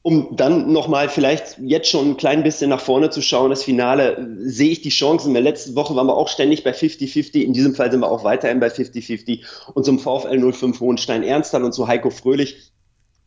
um 0.00 0.34
dann 0.34 0.72
nochmal 0.72 1.10
vielleicht 1.10 1.58
jetzt 1.58 1.90
schon 1.90 2.10
ein 2.10 2.16
klein 2.16 2.42
bisschen 2.42 2.70
nach 2.70 2.80
vorne 2.80 3.10
zu 3.10 3.20
schauen, 3.20 3.50
das 3.50 3.64
Finale, 3.64 4.34
sehe 4.38 4.70
ich 4.70 4.80
die 4.80 4.88
Chancen. 4.88 5.28
In 5.28 5.34
der 5.34 5.42
letzten 5.42 5.74
Woche 5.74 5.94
waren 5.94 6.06
wir 6.06 6.16
auch 6.16 6.28
ständig 6.28 6.64
bei 6.64 6.70
50-50. 6.72 7.42
In 7.42 7.52
diesem 7.52 7.74
Fall 7.74 7.90
sind 7.90 8.00
wir 8.00 8.10
auch 8.10 8.24
weiterhin 8.24 8.60
bei 8.60 8.68
50-50. 8.68 9.44
Und 9.74 9.84
zum 9.84 9.98
VfL 9.98 10.52
05 10.52 10.80
Hohenstein 10.80 11.22
Ernsthal 11.22 11.64
und 11.64 11.72
zu 11.72 11.86
Heiko 11.86 12.08
Fröhlich 12.08 12.72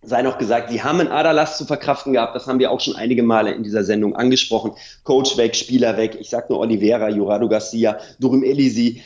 sei 0.04 0.22
noch 0.24 0.38
gesagt, 0.38 0.72
sie 0.72 0.84
haben 0.84 1.00
einen 1.00 1.12
Aderlass 1.12 1.58
zu 1.58 1.66
verkraften 1.66 2.14
gehabt. 2.14 2.36
Das 2.36 2.48
haben 2.48 2.60
wir 2.60 2.72
auch 2.72 2.80
schon 2.80 2.96
einige 2.96 3.24
Male 3.24 3.52
in 3.52 3.64
dieser 3.64 3.84
Sendung 3.84 4.16
angesprochen. 4.16 4.74
Coach 5.04 5.38
weg, 5.38 5.56
Spieler 5.56 5.98
weg. 5.98 6.18
Ich 6.20 6.30
sag 6.30 6.50
nur 6.50 6.60
Oliveira, 6.60 7.10
Jurado 7.10 7.48
Garcia, 7.48 7.98
Durum 8.20 8.44
Elisi 8.44 9.04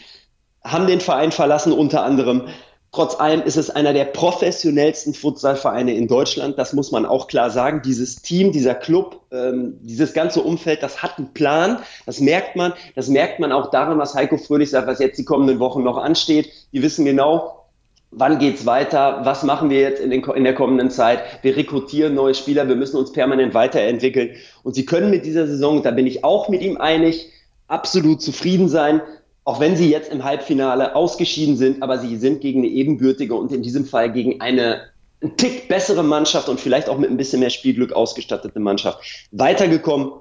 haben 0.64 0.88
den 0.88 1.00
Verein 1.00 1.32
verlassen 1.32 1.72
unter 1.72 2.04
anderem. 2.04 2.48
Trotz 2.92 3.20
allem 3.20 3.42
ist 3.42 3.58
es 3.58 3.70
einer 3.70 3.92
der 3.92 4.06
professionellsten 4.06 5.14
Futsalvereine 5.14 5.94
in 5.94 6.08
Deutschland. 6.08 6.58
Das 6.58 6.72
muss 6.72 6.92
man 6.92 7.06
auch 7.06 7.28
klar 7.28 7.52
sagen. 7.52 7.82
Dieses 7.84 8.22
Team, 8.22 8.54
dieser 8.54 8.74
Club, 8.74 9.22
ähm, 9.32 9.78
dieses 9.82 10.14
ganze 10.14 10.42
Umfeld, 10.42 10.82
das 10.82 11.04
hat 11.04 11.18
einen 11.18 11.34
Plan. 11.34 11.80
Das 12.06 12.22
merkt 12.22 12.56
man. 12.56 12.74
Das 12.96 13.10
merkt 13.10 13.40
man 13.40 13.52
auch 13.52 13.70
daran, 13.70 14.00
was 14.00 14.16
Heiko 14.16 14.38
Fröhlich 14.38 14.70
sagt, 14.70 14.88
was 14.88 15.00
jetzt 15.00 15.20
die 15.20 15.26
kommenden 15.26 15.60
Wochen 15.60 15.84
noch 15.84 15.98
ansteht. 15.98 16.50
Die 16.72 16.82
wissen 16.82 17.04
genau, 17.04 17.65
wann 18.12 18.40
geht's 18.40 18.66
weiter, 18.66 19.22
was 19.24 19.44
machen 19.44 19.70
wir 19.70 19.80
jetzt 19.80 20.02
in, 20.02 20.10
den, 20.10 20.24
in, 20.24 20.44
der 20.44 20.56
kommenden 20.56 20.90
Zeit. 20.90 21.20
Wir 21.42 21.56
rekrutieren 21.58 22.14
neue 22.14 22.34
Spieler, 22.34 22.68
wir 22.68 22.76
müssen 22.76 22.98
uns 22.98 23.12
permanent 23.12 23.54
weiterentwickeln. 23.54 24.36
Und 24.64 24.76
sie 24.76 24.86
können 24.86 25.10
mit 25.10 25.26
dieser 25.26 25.48
Saison, 25.48 25.84
da 25.84 25.92
bin 25.92 26.08
ich 26.08 26.24
auch 26.24 26.50
mit 26.50 26.62
ihm 26.62 26.78
einig, 26.78 27.30
absolut 27.68 28.22
zufrieden 28.22 28.70
sein 28.70 29.02
auch 29.48 29.60
wenn 29.60 29.78
sie 29.78 29.92
jetzt 29.92 30.12
im 30.12 30.24
Halbfinale 30.24 30.96
ausgeschieden 30.96 31.56
sind, 31.56 31.84
aber 31.84 32.00
sie 32.00 32.18
sind 32.18 32.42
gegen 32.42 32.62
eine 32.62 32.68
ebenbürtige 32.68 33.36
und 33.36 33.52
in 33.52 33.62
diesem 33.62 33.86
Fall 33.86 34.12
gegen 34.12 34.42
eine 34.42 34.90
ein 35.24 35.38
Tick 35.38 35.68
bessere 35.70 36.04
Mannschaft 36.04 36.50
und 36.50 36.60
vielleicht 36.60 36.90
auch 36.90 36.98
mit 36.98 37.10
ein 37.10 37.18
bisschen 37.18 37.40
mehr 37.40 37.50
Spielglück 37.50 37.94
ausgestattete 37.94 38.60
Mannschaft 38.60 39.28
weitergekommen, 39.32 40.12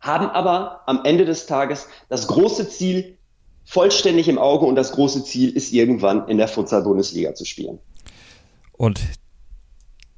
haben 0.00 0.26
aber 0.30 0.82
am 0.86 1.00
Ende 1.04 1.26
des 1.26 1.46
Tages 1.46 1.86
das 2.08 2.26
große 2.26 2.68
Ziel 2.68 3.18
vollständig 3.70 4.26
im 4.26 4.36
Auge 4.36 4.66
und 4.66 4.74
das 4.74 4.90
große 4.90 5.22
Ziel 5.22 5.56
ist 5.56 5.72
irgendwann 5.72 6.26
in 6.26 6.38
der 6.38 6.48
Futsal-Bundesliga 6.48 7.36
zu 7.36 7.44
spielen. 7.44 7.78
Und 8.72 9.00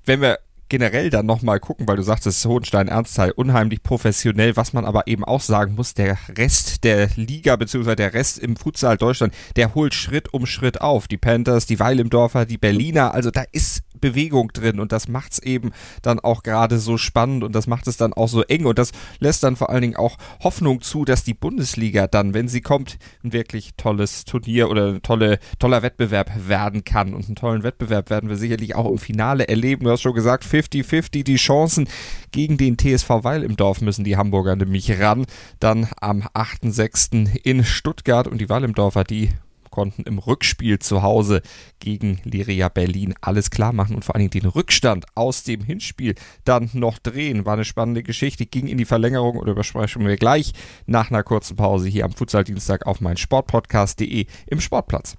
wenn 0.07 0.23
wir 0.23 0.39
generell 0.73 1.11
dann 1.11 1.27
nochmal 1.27 1.61
gucken, 1.61 1.87
weil 1.87 1.97
du 1.97 2.03
sagtest, 2.03 2.47
Hohenstein 2.47 2.89
Ernsthal 2.89 3.31
unheimlich 3.33 3.83
professionell, 3.83 4.57
was 4.57 4.73
man 4.73 4.87
aber 4.87 5.07
eben 5.07 5.23
auch 5.23 5.43
sagen 5.43 5.75
muss, 5.75 5.93
der 5.93 6.17
Rest 6.39 6.83
der 6.85 7.11
Liga 7.15 7.57
beziehungsweise 7.57 7.97
der 7.97 8.15
Rest 8.15 8.39
im 8.39 8.57
Futsal 8.57 8.97
Deutschland, 8.97 9.35
der 9.57 9.75
holt 9.75 9.93
Schritt 9.93 10.33
um 10.33 10.47
Schritt 10.47 10.81
auf. 10.81 11.09
Die 11.09 11.19
Panthers, 11.19 11.67
die 11.67 11.79
Weilimdorfer, 11.79 12.47
die 12.47 12.57
Berliner, 12.57 13.13
also 13.13 13.31
da 13.31 13.45
ist 13.53 13.83
Bewegung 14.03 14.49
drin 14.53 14.81
und 14.81 14.93
das 14.93 15.09
macht 15.09 15.33
es 15.33 15.39
eben 15.39 15.73
dann 16.03 16.21
auch 16.21 16.43
gerade 16.43 16.79
so 16.79 16.99
spannend 16.99 17.45
und 17.45 17.55
das 17.55 17.67
macht 17.67 17.87
es 17.87 17.97
dann 17.97 18.13
auch 18.13 18.29
so 18.29 18.43
eng 18.43 18.67
und 18.67 18.79
das 18.79 18.93
lässt 19.21 19.43
dann 19.43 19.57
vor 19.57 19.71
allen 19.71 19.81
Dingen 19.81 19.97
auch 19.97 20.19
Hoffnung 20.43 20.83
zu, 20.83 21.07
dass 21.07 21.25
die 21.25 21.35
Bundesliga 21.35 22.07
dann, 22.07 22.35
wenn 22.35 22.49
sie 22.49 22.61
kommt, 22.61 22.99
ein 23.23 23.33
wirklich 23.33 23.71
tolles 23.77 24.25
Turnier 24.27 24.69
oder 24.69 24.89
ein 24.89 25.03
tolle, 25.03 25.39
toller 25.59 25.83
Wettbewerb 25.83 26.49
werden 26.49 26.85
kann 26.85 27.15
und 27.15 27.27
einen 27.27 27.37
tollen 27.37 27.63
Wettbewerb 27.63 28.11
werden 28.11 28.29
wir 28.29 28.37
sicherlich 28.37 28.75
auch 28.75 28.91
im 28.91 28.99
Finale 28.99 29.49
erleben. 29.49 29.85
Du 29.85 29.91
hast 29.91 30.03
schon 30.03 30.15
gesagt, 30.15 30.45
50-50 30.63 31.25
die 31.25 31.37
Chancen 31.37 31.89
gegen 32.31 32.57
den 32.57 32.79
TSV 32.79 33.09
Weil 33.23 33.43
im 33.43 33.57
Dorf 33.57 33.81
müssen 33.81 34.05
die 34.05 34.17
Hamburger 34.17 34.57
nämlich 34.57 34.99
ran. 34.99 35.27
Dann 35.61 35.89
am 36.01 36.23
8.6. 36.35 37.37
in 37.43 37.65
Stuttgart 37.65 38.27
und 38.27 38.41
die 38.41 38.49
Weil 38.49 38.65
im 38.65 38.75
Dorfer, 38.75 39.05
die 39.05 39.31
konnten 39.73 40.03
im 40.03 40.19
Rückspiel 40.19 40.79
zu 40.79 41.03
Hause 41.03 41.43
gegen 41.81 42.21
Liria 42.23 42.69
Berlin 42.69 43.15
alles 43.21 43.51
klar 43.51 43.73
machen 43.73 43.97
und 43.97 44.05
vor 44.05 44.15
allen 44.15 44.31
Dingen 44.31 44.45
den 44.45 44.51
Rückstand 44.51 45.07
aus 45.17 45.43
dem 45.43 45.65
Hinspiel 45.65 46.15
dann 46.45 46.71
noch 46.75 46.99
drehen. 46.99 47.45
War 47.45 47.55
eine 47.55 47.65
spannende 47.65 48.05
Geschichte, 48.05 48.47
ging 48.47 48.69
in 48.69 48.79
die 48.79 48.85
Verlängerung 48.85 49.37
oder 49.37 49.53
übersprechen 49.53 50.07
wir 50.07 50.17
gleich 50.17 50.53
nach 50.87 51.11
einer 51.11 51.25
kurzen 51.25 51.57
Pause 51.57 51.89
hier 51.89 52.05
am 52.05 52.13
Futsal-Dienstag 52.13 52.87
auf 52.87 53.01
mein 53.01 53.17
Sportpodcast.de 53.17 54.27
im 54.47 54.61
Sportplatz. 54.61 55.17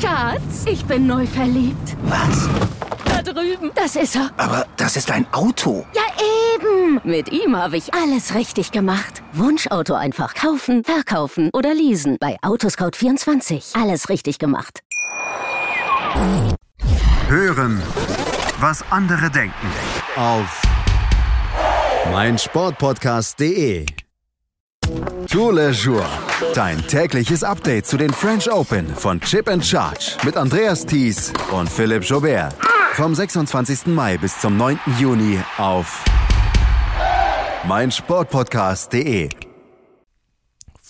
Schatz, 0.00 0.64
ich 0.66 0.84
bin 0.84 1.06
neu 1.06 1.26
verliebt. 1.26 1.96
Was? 2.04 2.48
Drüben. 3.24 3.70
Das 3.74 3.96
ist 3.96 4.16
er. 4.16 4.30
Aber 4.36 4.66
das 4.76 4.96
ist 4.96 5.10
ein 5.10 5.26
Auto. 5.32 5.86
Ja, 5.94 6.02
eben. 6.54 7.00
Mit 7.04 7.32
ihm 7.32 7.56
habe 7.56 7.76
ich 7.76 7.92
alles 7.94 8.34
richtig 8.34 8.70
gemacht. 8.70 9.22
Wunschauto 9.32 9.94
einfach 9.94 10.34
kaufen, 10.34 10.84
verkaufen 10.84 11.50
oder 11.52 11.74
leasen. 11.74 12.16
Bei 12.20 12.36
Autoscout24. 12.42 13.80
Alles 13.80 14.08
richtig 14.08 14.38
gemacht. 14.38 14.80
Hören, 17.28 17.82
was 18.60 18.84
andere 18.90 19.30
denken. 19.30 19.72
Auf 20.16 20.62
meinsportpodcast.de. 22.12 23.86
Tour 25.30 25.52
Le 25.54 25.70
Jour. 25.70 26.04
Dein 26.54 26.86
tägliches 26.86 27.42
Update 27.42 27.86
zu 27.86 27.96
den 27.96 28.12
French 28.12 28.50
Open 28.50 28.94
von 28.94 29.20
Chip 29.20 29.48
and 29.48 29.64
Charge 29.64 30.16
mit 30.24 30.36
Andreas 30.36 30.84
Thies 30.84 31.32
und 31.50 31.68
Philipp 31.68 32.04
Jobert. 32.04 32.54
Vom 32.96 33.12
26. 33.12 33.86
Mai 33.86 34.18
bis 34.18 34.38
zum 34.38 34.56
9. 34.56 34.78
Juni 35.00 35.40
auf 35.58 36.04
meinsportpodcast.de. 37.66 39.30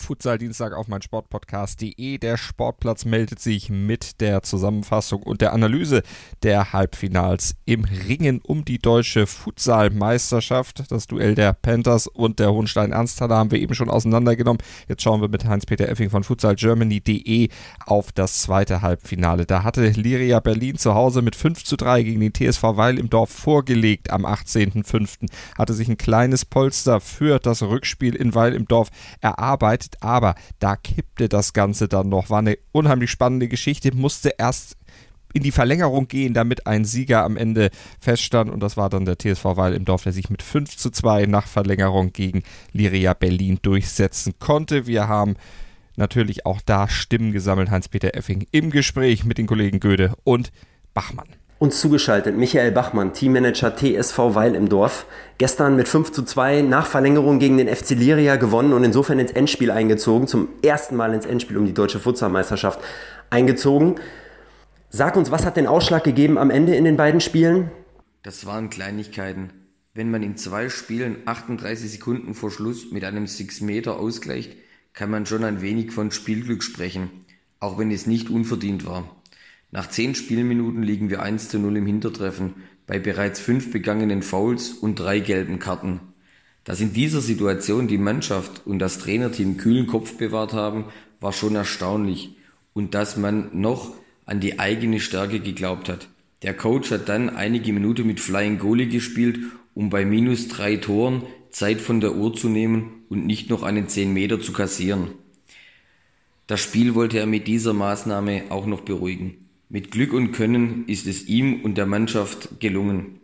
Futsal 0.05 0.37
Dienstag 0.37 0.75
auf 0.75 0.87
mein 0.87 1.01
Sportpodcast.de. 1.01 2.19
Der 2.19 2.37
Sportplatz 2.37 3.07
meldet 3.07 3.41
sich 3.41 3.71
mit 3.71 4.21
der 4.21 4.43
Zusammenfassung 4.43 5.23
und 5.23 5.41
der 5.41 5.55
Analyse 5.55 6.03
der 6.43 6.75
Halbfinals 6.75 7.57
im 7.65 7.85
Ringen 7.85 8.41
um 8.43 8.67
die 8.67 8.79
deutsche 8.79 9.27
Futsalmeisterschaft. 9.27 10.93
Das 10.93 11.07
Duell 11.07 11.35
der 11.35 11.55
Panthers 11.55 12.07
und 12.07 12.39
der 12.39 12.53
Hohenstein 12.53 12.93
Ernsthaler 12.93 13.37
haben 13.37 13.51
wir 13.51 13.59
eben 13.59 13.75
schon 13.75 13.89
auseinandergenommen. 13.89 14.63
Jetzt 14.89 15.03
schauen 15.03 15.23
wir 15.23 15.29
mit 15.29 15.47
Heinz-Peter 15.47 15.89
Effing 15.89 16.11
von 16.11 16.23
futsalgermany.de 16.23 17.49
auf 17.87 18.13
das 18.13 18.43
zweite 18.43 18.83
Halbfinale. 18.83 19.47
Da 19.47 19.65
hatte 19.65 19.89
Liria 19.89 20.41
Berlin 20.41 20.77
zu 20.77 20.95
Hause 20.95 21.23
mit 21.23 21.35
5 21.35 21.65
zu 21.65 21.77
3 21.77 22.03
gegen 22.03 22.21
den 22.21 22.35
TSV 22.35 22.63
Weil 22.63 22.99
im 22.99 23.09
Dorf 23.09 23.31
vorgelegt 23.31 24.11
am 24.11 24.27
18.05. 24.27 25.31
Hatte 25.57 25.73
sich 25.73 25.89
ein 25.89 25.97
kleines 25.97 26.45
Polster 26.45 27.01
für 27.01 27.39
das 27.39 27.63
Rückspiel 27.63 28.15
in 28.15 28.35
Weil 28.35 28.53
im 28.53 28.69
Dorf 28.69 28.91
erarbeitet 29.23 29.94
aber 30.03 30.35
da 30.59 30.77
kippte 30.77 31.29
das 31.29 31.53
Ganze 31.53 31.89
dann 31.89 32.09
noch. 32.09 32.31
War 32.31 32.39
eine 32.39 32.59
unheimlich 32.73 33.11
spannende 33.11 33.49
Geschichte, 33.49 33.95
musste 33.95 34.35
erst 34.39 34.77
in 35.35 35.43
die 35.43 35.51
Verlängerung 35.51 36.07
gehen, 36.07 36.33
damit 36.33 36.67
ein 36.67 36.85
Sieger 36.85 37.25
am 37.25 37.37
Ende 37.37 37.71
feststand. 38.01 38.51
Und 38.51 38.61
das 38.61 38.77
war 38.77 38.89
dann 38.89 39.05
der 39.05 39.19
TSV 39.19 39.45
Weil 39.45 39.75
im 39.75 39.85
Dorf, 39.85 40.05
der 40.05 40.13
sich 40.13 40.31
mit 40.31 40.43
5 40.43 40.77
zu 40.77 40.91
2 40.91 41.27
nach 41.27 41.49
Verlängerung 41.49 42.13
gegen 42.13 42.45
Liria 42.73 43.15
Berlin 43.15 43.59
durchsetzen 43.61 44.35
konnte. 44.39 44.87
Wir 44.87 45.09
haben 45.09 45.35
natürlich 45.97 46.47
auch 46.47 46.61
da 46.65 46.89
Stimmen 46.89 47.33
gesammelt. 47.33 47.71
Heinz-Peter 47.71 48.15
Effing 48.15 48.47
im 48.53 48.71
Gespräch 48.71 49.25
mit 49.25 49.39
den 49.39 49.47
Kollegen 49.47 49.81
Göde 49.81 50.15
und 50.23 50.53
Bachmann. 50.95 51.29
Uns 51.61 51.81
zugeschaltet 51.81 52.37
Michael 52.37 52.73
Bachmann, 52.73 53.13
Teammanager 53.13 53.77
TSV 53.77 54.19
Weil 54.35 54.57
im 54.57 54.69
Dorf. 54.69 55.07
Gestern 55.39 55.77
mit 55.77 55.87
5 55.87 56.11
zu 56.11 56.25
2 56.25 56.63
nach 56.63 56.87
Verlängerung 56.87 57.39
gegen 57.39 57.59
den 57.59 57.69
FC 57.69 57.91
Liria 57.91 58.35
gewonnen 58.37 58.73
und 58.73 58.83
insofern 58.83 59.21
ins 59.21 59.31
Endspiel 59.31 59.71
eingezogen. 59.71 60.27
Zum 60.27 60.49
ersten 60.63 60.97
Mal 60.97 61.15
ins 61.15 61.27
Endspiel 61.27 61.57
um 61.57 61.65
die 61.65 61.73
deutsche 61.73 62.01
Futsalmeisterschaft 62.01 62.81
eingezogen. 63.31 63.95
Sag 64.91 65.17
uns, 65.17 65.31
was 65.31 65.47
hat 65.47 65.57
den 65.57 65.69
Ausschlag 65.69 66.03
gegeben 66.03 66.39
am 66.39 66.51
Ende 66.51 66.75
in 66.75 66.85
den 66.85 66.97
beiden 66.97 67.21
Spielen? 67.21 67.71
Das 68.25 68.47
waren 68.47 68.69
Kleinigkeiten. 68.69 69.51
Wenn 69.93 70.11
man 70.11 70.25
in 70.25 70.37
zwei 70.37 70.69
Spielen 70.69 71.19
38 71.25 71.89
Sekunden 71.89 72.35
vor 72.35 72.51
Schluss 72.51 72.91
mit 72.91 73.05
einem 73.05 73.29
6 73.29 73.61
Meter 73.61 74.01
ausgleicht, 74.01 74.57
kann 74.93 75.09
man 75.09 75.25
schon 75.25 75.45
ein 75.45 75.63
wenig 75.63 75.93
von 75.93 76.11
Spielglück 76.11 76.65
sprechen, 76.65 77.11
auch 77.61 77.79
wenn 77.79 77.93
es 77.93 78.07
nicht 78.07 78.29
unverdient 78.29 78.87
war. 78.87 79.09
Nach 79.75 79.89
zehn 79.89 80.15
Spielminuten 80.15 80.85
liegen 80.85 81.11
wir 81.11 81.21
1 81.21 81.49
zu 81.49 81.59
0 81.59 81.79
im 81.79 81.87
Hintertreffen 81.87 82.55
bei 82.87 83.01
bereits 83.01 83.41
fünf 83.41 83.73
begangenen 83.73 84.23
Fouls 84.23 84.71
und 84.71 85.01
drei 85.01 85.19
gelben 85.19 85.59
Karten. 85.59 85.99
Dass 86.63 86.81
in 86.81 86.93
dieser 86.93 87.21
Situation 87.21 87.89
die 87.89 87.99
Mannschaft 87.99 88.65
und 88.67 88.79
das 88.79 89.01
Trainerteam 89.01 89.57
kühlen 89.57 89.89
Kopf 89.89 90.17
bewahrt 90.17 90.53
haben, 90.53 90.85
war 91.19 91.33
schon 91.33 91.57
erstaunlich 91.57 92.37
und 92.73 92.95
dass 92.95 93.17
man 93.17 93.49
noch 93.53 93.97
an 94.27 94.39
die 94.39 94.61
eigene 94.61 95.01
Stärke 95.01 95.41
geglaubt 95.41 95.89
hat. 95.89 96.07
Der 96.43 96.55
Coach 96.55 96.93
hat 96.93 97.09
dann 97.09 97.29
einige 97.29 97.73
Minuten 97.73 98.07
mit 98.07 98.21
Flying 98.21 98.61
Goalie 98.61 98.87
gespielt, 98.87 99.41
um 99.75 99.91
bei 99.91 100.05
minus 100.05 100.47
drei 100.47 100.77
Toren 100.77 101.25
Zeit 101.51 101.81
von 101.81 102.01
der 102.01 102.15
Uhr 102.15 102.33
zu 102.33 102.49
nehmen 102.49 103.03
und 103.09 103.27
nicht 103.27 103.51
noch 103.51 103.65
einen 103.65 103.89
10 103.89 104.13
Meter 104.13 104.41
zu 104.41 104.53
kassieren. 104.53 105.09
Das 106.47 106.61
Spiel 106.61 106.95
wollte 106.95 107.19
er 107.19 107.27
mit 107.27 107.49
dieser 107.49 107.73
Maßnahme 107.73 108.45
auch 108.51 108.67
noch 108.67 108.83
beruhigen. 108.83 109.44
Mit 109.75 109.91
Glück 109.91 110.13
und 110.13 110.31
Können 110.31 110.85
ist 110.87 111.09
es 111.09 111.27
ihm 111.27 111.63
und 111.63 111.77
der 111.77 111.87
Mannschaft 111.87 112.61
gelungen. 112.61 113.19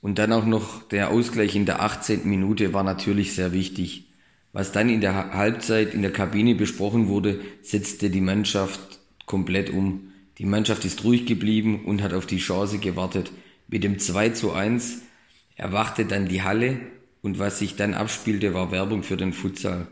Und 0.00 0.20
dann 0.20 0.32
auch 0.32 0.46
noch 0.46 0.84
der 0.84 1.10
Ausgleich 1.10 1.56
in 1.56 1.66
der 1.66 1.82
18. 1.82 2.20
Minute 2.22 2.72
war 2.72 2.84
natürlich 2.84 3.34
sehr 3.34 3.52
wichtig. 3.52 4.04
Was 4.52 4.70
dann 4.70 4.90
in 4.90 5.00
der 5.00 5.32
Halbzeit 5.32 5.94
in 5.94 6.02
der 6.02 6.12
Kabine 6.12 6.54
besprochen 6.54 7.08
wurde, 7.08 7.40
setzte 7.62 8.10
die 8.10 8.20
Mannschaft 8.20 9.00
komplett 9.26 9.70
um. 9.70 10.12
Die 10.38 10.44
Mannschaft 10.44 10.84
ist 10.84 11.02
ruhig 11.02 11.26
geblieben 11.26 11.84
und 11.84 12.00
hat 12.00 12.14
auf 12.14 12.26
die 12.26 12.38
Chance 12.38 12.78
gewartet. 12.78 13.32
Mit 13.66 13.82
dem 13.82 13.98
2 13.98 14.28
zu 14.28 14.52
1 14.52 15.02
erwachte 15.56 16.04
dann 16.04 16.28
die 16.28 16.42
Halle 16.42 16.78
und 17.22 17.40
was 17.40 17.58
sich 17.58 17.74
dann 17.74 17.94
abspielte, 17.94 18.54
war 18.54 18.70
Werbung 18.70 19.02
für 19.02 19.16
den 19.16 19.32
Futsal. 19.32 19.88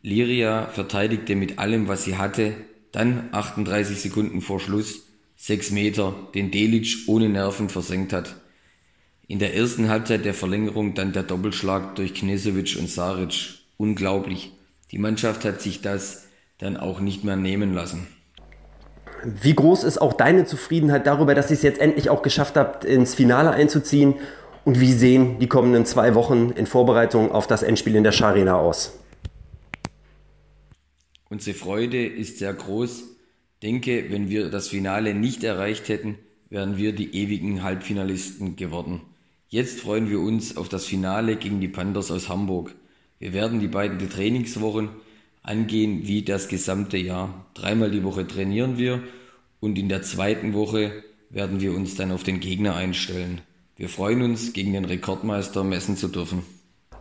Liria 0.00 0.68
verteidigte 0.68 1.36
mit 1.36 1.58
allem, 1.58 1.86
was 1.86 2.04
sie 2.04 2.16
hatte, 2.16 2.54
dann 2.92 3.28
38 3.32 4.00
Sekunden 4.00 4.40
vor 4.40 4.58
Schluss 4.58 5.02
sechs 5.36 5.70
Meter, 5.70 6.14
den 6.34 6.50
Delic 6.50 7.04
ohne 7.06 7.28
Nerven 7.28 7.68
versenkt 7.68 8.12
hat. 8.12 8.36
In 9.26 9.38
der 9.38 9.54
ersten 9.54 9.88
Halbzeit 9.88 10.24
der 10.24 10.34
Verlängerung 10.34 10.94
dann 10.94 11.12
der 11.12 11.22
Doppelschlag 11.22 11.96
durch 11.96 12.14
Knesovic 12.14 12.76
und 12.78 12.90
Saric. 12.90 13.58
Unglaublich. 13.76 14.52
Die 14.90 14.98
Mannschaft 14.98 15.44
hat 15.44 15.60
sich 15.60 15.80
das 15.80 16.28
dann 16.58 16.76
auch 16.76 17.00
nicht 17.00 17.24
mehr 17.24 17.36
nehmen 17.36 17.74
lassen. 17.74 18.06
Wie 19.24 19.54
groß 19.54 19.84
ist 19.84 19.98
auch 19.98 20.12
deine 20.12 20.44
Zufriedenheit 20.44 21.06
darüber, 21.06 21.34
dass 21.34 21.50
ihr 21.50 21.56
es 21.56 21.62
jetzt 21.62 21.80
endlich 21.80 22.10
auch 22.10 22.22
geschafft 22.22 22.56
habt, 22.56 22.84
ins 22.84 23.14
Finale 23.14 23.50
einzuziehen? 23.50 24.14
Und 24.64 24.80
wie 24.80 24.92
sehen 24.92 25.38
die 25.38 25.46
kommenden 25.46 25.86
zwei 25.86 26.14
Wochen 26.14 26.50
in 26.50 26.66
Vorbereitung 26.66 27.32
auf 27.32 27.46
das 27.46 27.62
Endspiel 27.62 27.96
in 27.96 28.04
der 28.04 28.12
Scharena 28.12 28.56
aus? 28.56 28.98
Unsere 31.30 31.56
Freude 31.56 32.06
ist 32.06 32.38
sehr 32.38 32.52
groß. 32.52 33.13
Denke, 33.64 34.10
wenn 34.10 34.28
wir 34.28 34.50
das 34.50 34.68
Finale 34.68 35.14
nicht 35.14 35.42
erreicht 35.42 35.88
hätten, 35.88 36.18
wären 36.50 36.76
wir 36.76 36.92
die 36.92 37.16
ewigen 37.16 37.62
Halbfinalisten 37.62 38.56
geworden. 38.56 39.00
Jetzt 39.48 39.80
freuen 39.80 40.10
wir 40.10 40.20
uns 40.20 40.58
auf 40.58 40.68
das 40.68 40.84
Finale 40.84 41.36
gegen 41.36 41.62
die 41.62 41.68
Panthers 41.68 42.10
aus 42.10 42.28
Hamburg. 42.28 42.74
Wir 43.18 43.32
werden 43.32 43.60
die 43.60 43.68
beiden 43.68 44.10
Trainingswochen 44.10 44.90
angehen 45.42 46.06
wie 46.06 46.20
das 46.20 46.48
gesamte 46.48 46.98
Jahr. 46.98 47.46
Dreimal 47.54 47.90
die 47.90 48.04
Woche 48.04 48.26
trainieren 48.26 48.76
wir 48.76 49.02
und 49.60 49.78
in 49.78 49.88
der 49.88 50.02
zweiten 50.02 50.52
Woche 50.52 51.02
werden 51.30 51.62
wir 51.62 51.72
uns 51.72 51.94
dann 51.94 52.12
auf 52.12 52.22
den 52.22 52.40
Gegner 52.40 52.76
einstellen. 52.76 53.40
Wir 53.76 53.88
freuen 53.88 54.20
uns, 54.20 54.52
gegen 54.52 54.74
den 54.74 54.84
Rekordmeister 54.84 55.64
messen 55.64 55.96
zu 55.96 56.08
dürfen. 56.08 56.42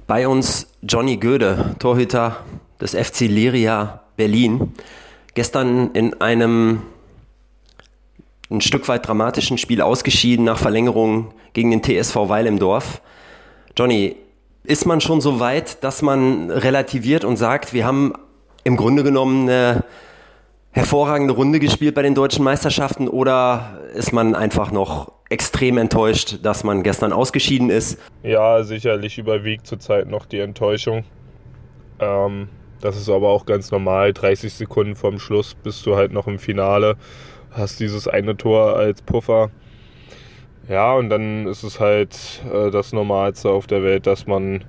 Bei 0.07 0.29
uns 0.29 0.67
Johnny 0.81 1.17
Göde, 1.17 1.75
Torhüter 1.79 2.45
des 2.79 2.95
FC 2.95 3.27
Liria 3.27 4.05
Berlin. 4.15 4.71
Gestern 5.33 5.91
in 5.91 6.19
einem 6.21 6.83
ein 8.51 8.61
Stück 8.61 8.87
weit 8.87 9.07
dramatischen 9.07 9.57
Spiel 9.57 9.81
ausgeschieden 9.81 10.45
nach 10.45 10.59
Verlängerung 10.59 11.33
gegen 11.53 11.71
den 11.71 11.81
TSV 11.81 12.15
Weil 12.15 12.45
im 12.45 12.59
Dorf. 12.59 13.01
Johnny, 13.75 14.15
ist 14.63 14.85
man 14.85 15.01
schon 15.01 15.21
so 15.21 15.39
weit, 15.39 15.83
dass 15.83 16.01
man 16.01 16.49
relativiert 16.49 17.25
und 17.25 17.37
sagt, 17.37 17.73
wir 17.73 17.85
haben 17.85 18.13
im 18.63 18.77
Grunde 18.77 19.03
genommen 19.03 19.49
eine 19.49 19.83
hervorragende 20.71 21.33
Runde 21.33 21.59
gespielt 21.59 21.95
bei 21.95 22.01
den 22.01 22.15
deutschen 22.15 22.43
Meisterschaften 22.43 23.07
oder 23.07 23.79
ist 23.93 24.13
man 24.13 24.35
einfach 24.35 24.71
noch 24.71 25.11
extrem 25.29 25.77
enttäuscht, 25.77 26.39
dass 26.43 26.63
man 26.63 26.83
gestern 26.83 27.11
ausgeschieden 27.11 27.69
ist? 27.69 27.99
Ja, 28.23 28.63
sicherlich 28.63 29.17
überwiegt 29.17 29.67
zurzeit 29.67 30.07
noch 30.07 30.25
die 30.25 30.39
Enttäuschung. 30.39 31.03
Ähm, 31.99 32.49
das 32.83 32.97
ist 32.97 33.09
aber 33.09 33.29
auch 33.29 33.45
ganz 33.45 33.71
normal. 33.71 34.11
30 34.11 34.53
Sekunden 34.53 34.97
vorm 34.97 35.17
Schluss 35.17 35.55
bist 35.55 35.85
du 35.85 35.95
halt 35.95 36.11
noch 36.11 36.27
im 36.27 36.37
Finale, 36.37 36.97
hast 37.51 37.79
dieses 37.79 38.09
eine 38.09 38.35
Tor 38.35 38.75
als 38.75 39.01
Puffer. 39.01 39.51
Ja, 40.67 40.93
und 40.93 41.09
dann 41.09 41.47
ist 41.47 41.63
es 41.63 41.79
halt 41.79 42.43
äh, 42.53 42.71
das 42.71 42.91
Normalste 42.91 43.49
auf 43.49 43.67
der 43.67 43.83
Welt, 43.83 44.05
dass 44.05 44.27
man 44.27 44.65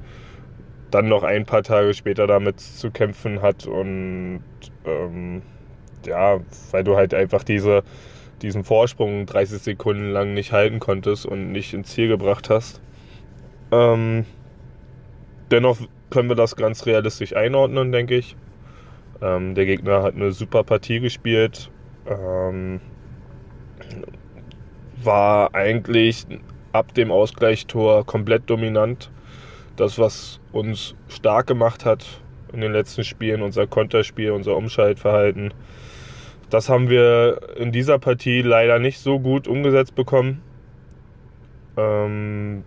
dann 0.93 1.09
noch 1.09 1.25
ein 1.25 1.45
paar 1.45 1.65
Tage 1.65 1.93
später 1.93 2.29
damit 2.29 2.61
zu 2.61 2.93
kämpfen 2.93 3.43
hat 3.43 3.67
und 3.67 4.45
ähm, 4.85 5.43
ja, 6.07 6.39
weil 6.71 6.85
du 6.85 6.95
halt 6.95 7.15
einfach 7.15 7.43
diese, 7.43 7.83
diesen 8.43 8.63
Vorsprung 8.63 9.27
30 9.27 9.61
Sekunden 9.61 10.13
lang 10.13 10.35
nicht 10.35 10.53
halten 10.53 10.79
konntest 10.79 11.27
und 11.27 11.51
nicht 11.51 11.75
ins 11.75 11.89
Ziel 11.91 12.07
gebracht 12.07 12.49
hast. 12.49 12.81
Ähm, 13.73 14.25
dennoch 15.51 15.79
können 16.15 16.31
wir 16.31 16.37
das 16.37 16.57
ganz 16.57 16.87
realistisch 16.87 17.37
einordnen, 17.37 17.93
denke 17.93 18.15
ich. 18.15 18.37
Ähm, 19.21 19.55
der 19.55 19.67
Gegner 19.67 20.03
hat 20.03 20.15
eine 20.15 20.33
super 20.33 20.65
Partie 20.65 21.01
gespielt. 21.01 21.71
Ähm, 22.07 22.81
war 25.03 25.55
eigentlich 25.55 26.27
ab 26.73 26.95
dem 26.95 27.11
Ausgleichstor 27.11 28.07
komplett 28.07 28.49
dominant 28.49 29.11
das, 29.77 29.99
was 29.99 30.41
uns 30.53 30.95
stark 31.09 31.47
gemacht 31.47 31.85
hat 31.85 32.07
in 32.53 32.61
den 32.61 32.73
letzten 32.73 33.05
Spielen, 33.05 33.43
unser 33.43 33.67
Konterspiel, 33.67 34.31
unser 34.31 34.57
Umschaltverhalten, 34.57 35.53
das 36.51 36.69
haben 36.69 36.89
wir 36.89 37.41
in 37.57 37.73
dieser 37.73 37.99
Partie 37.99 38.41
leider 38.43 38.79
nicht 38.79 39.01
so 39.01 39.19
gut 39.19 39.49
umgesetzt 39.49 39.97
bekommen. 39.97 40.41
Ähm, 41.77 42.63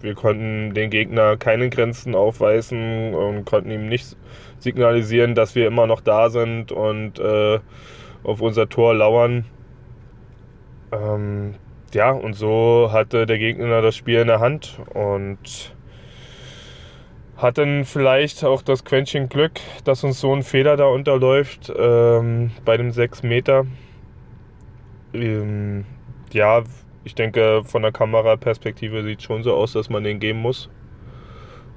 wir 0.00 0.14
konnten 0.14 0.74
den 0.74 0.90
Gegner 0.90 1.36
keine 1.36 1.70
Grenzen 1.70 2.14
aufweisen 2.14 3.14
und 3.14 3.44
konnten 3.44 3.70
ihm 3.70 3.88
nicht 3.88 4.16
signalisieren, 4.58 5.34
dass 5.34 5.54
wir 5.54 5.66
immer 5.66 5.86
noch 5.86 6.00
da 6.00 6.30
sind 6.30 6.72
und 6.72 7.18
äh, 7.18 7.58
auf 8.22 8.40
unser 8.40 8.68
Tor 8.68 8.94
lauern. 8.94 9.44
Ähm, 10.92 11.54
ja, 11.94 12.10
und 12.10 12.34
so 12.34 12.90
hatte 12.92 13.26
der 13.26 13.38
Gegner 13.38 13.80
das 13.82 13.96
Spiel 13.96 14.20
in 14.20 14.26
der 14.26 14.40
Hand 14.40 14.78
und 14.92 15.74
hat 17.36 17.58
dann 17.58 17.84
vielleicht 17.84 18.44
auch 18.44 18.62
das 18.62 18.84
Quäntchen 18.84 19.28
Glück, 19.28 19.60
dass 19.84 20.04
uns 20.04 20.20
so 20.20 20.34
ein 20.34 20.42
Fehler 20.42 20.76
da 20.76 20.86
unterläuft 20.86 21.72
ähm, 21.76 22.50
bei 22.64 22.76
dem 22.76 22.92
6 22.92 23.22
Meter. 23.22 23.66
Ähm, 25.12 25.84
ja, 26.32 26.62
ich 27.06 27.14
denke, 27.14 27.62
von 27.64 27.82
der 27.82 27.92
Kameraperspektive 27.92 29.04
sieht 29.04 29.20
es 29.20 29.24
schon 29.24 29.44
so 29.44 29.54
aus, 29.54 29.72
dass 29.72 29.88
man 29.88 30.02
den 30.02 30.18
geben 30.18 30.40
muss. 30.40 30.68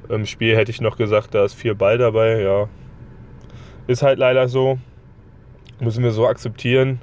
Im 0.09 0.25
Spiel 0.25 0.57
hätte 0.57 0.71
ich 0.71 0.81
noch 0.81 0.97
gesagt, 0.97 1.35
da 1.35 1.45
ist 1.45 1.53
viel 1.53 1.75
Ball 1.75 1.99
dabei. 1.99 2.41
Ja, 2.41 2.67
ist 3.85 4.01
halt 4.01 4.17
leider 4.17 4.47
so. 4.47 4.79
Müssen 5.79 6.03
wir 6.03 6.11
so 6.11 6.25
akzeptieren 6.25 6.99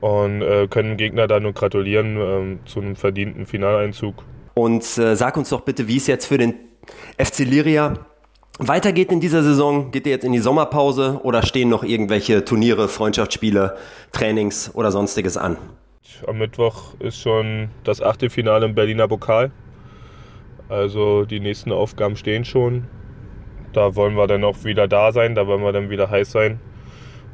und 0.00 0.42
äh, 0.42 0.68
können 0.68 0.90
dem 0.90 0.96
Gegner 0.96 1.26
da 1.26 1.40
nur 1.40 1.52
gratulieren 1.52 2.16
äh, 2.62 2.68
zu 2.68 2.80
einem 2.80 2.94
verdienten 2.94 3.46
Finaleinzug. 3.46 4.22
Und 4.54 4.84
äh, 4.96 5.16
sag 5.16 5.36
uns 5.36 5.48
doch 5.48 5.62
bitte, 5.62 5.88
wie 5.88 5.96
es 5.96 6.06
jetzt 6.06 6.26
für 6.26 6.38
den 6.38 6.54
FC 7.18 7.40
Liria 7.40 7.94
weitergeht 8.58 9.10
in 9.10 9.18
dieser 9.18 9.42
Saison? 9.42 9.90
Geht 9.90 10.06
ihr 10.06 10.12
jetzt 10.12 10.24
in 10.24 10.32
die 10.32 10.38
Sommerpause 10.38 11.18
oder 11.24 11.42
stehen 11.42 11.68
noch 11.68 11.82
irgendwelche 11.82 12.44
Turniere, 12.44 12.86
Freundschaftsspiele, 12.86 13.76
Trainings 14.12 14.70
oder 14.72 14.92
sonstiges 14.92 15.36
an? 15.36 15.56
Am 16.26 16.38
Mittwoch 16.38 16.94
ist 17.00 17.20
schon 17.20 17.70
das 17.82 18.02
Achtelfinale 18.02 18.66
im 18.66 18.74
Berliner 18.74 19.08
Pokal. 19.08 19.50
Also 20.68 21.24
die 21.24 21.40
nächsten 21.40 21.72
Aufgaben 21.72 22.16
stehen 22.16 22.44
schon. 22.44 22.88
Da 23.72 23.94
wollen 23.96 24.14
wir 24.14 24.26
dann 24.26 24.44
auch 24.44 24.64
wieder 24.64 24.86
da 24.86 25.12
sein, 25.12 25.34
da 25.34 25.46
wollen 25.46 25.62
wir 25.62 25.72
dann 25.72 25.90
wieder 25.90 26.10
heiß 26.10 26.30
sein. 26.30 26.60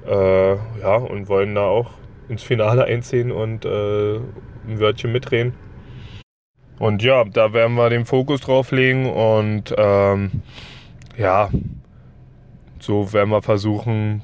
Äh, 0.06 0.54
ja, 0.54 0.96
und 0.96 1.28
wollen 1.28 1.54
da 1.54 1.64
auch 1.64 1.90
ins 2.28 2.42
Finale 2.42 2.84
einziehen 2.84 3.30
und 3.32 3.64
äh, 3.64 4.16
ein 4.16 4.78
Wörtchen 4.78 5.12
mitreden. 5.12 5.54
Und 6.78 7.02
ja, 7.02 7.24
da 7.24 7.52
werden 7.52 7.74
wir 7.74 7.90
den 7.90 8.06
Fokus 8.06 8.40
drauf 8.40 8.70
legen 8.70 9.10
und 9.10 9.74
ähm, 9.76 10.30
ja, 11.18 11.50
so 12.78 13.12
werden 13.12 13.28
wir 13.28 13.42
versuchen, 13.42 14.22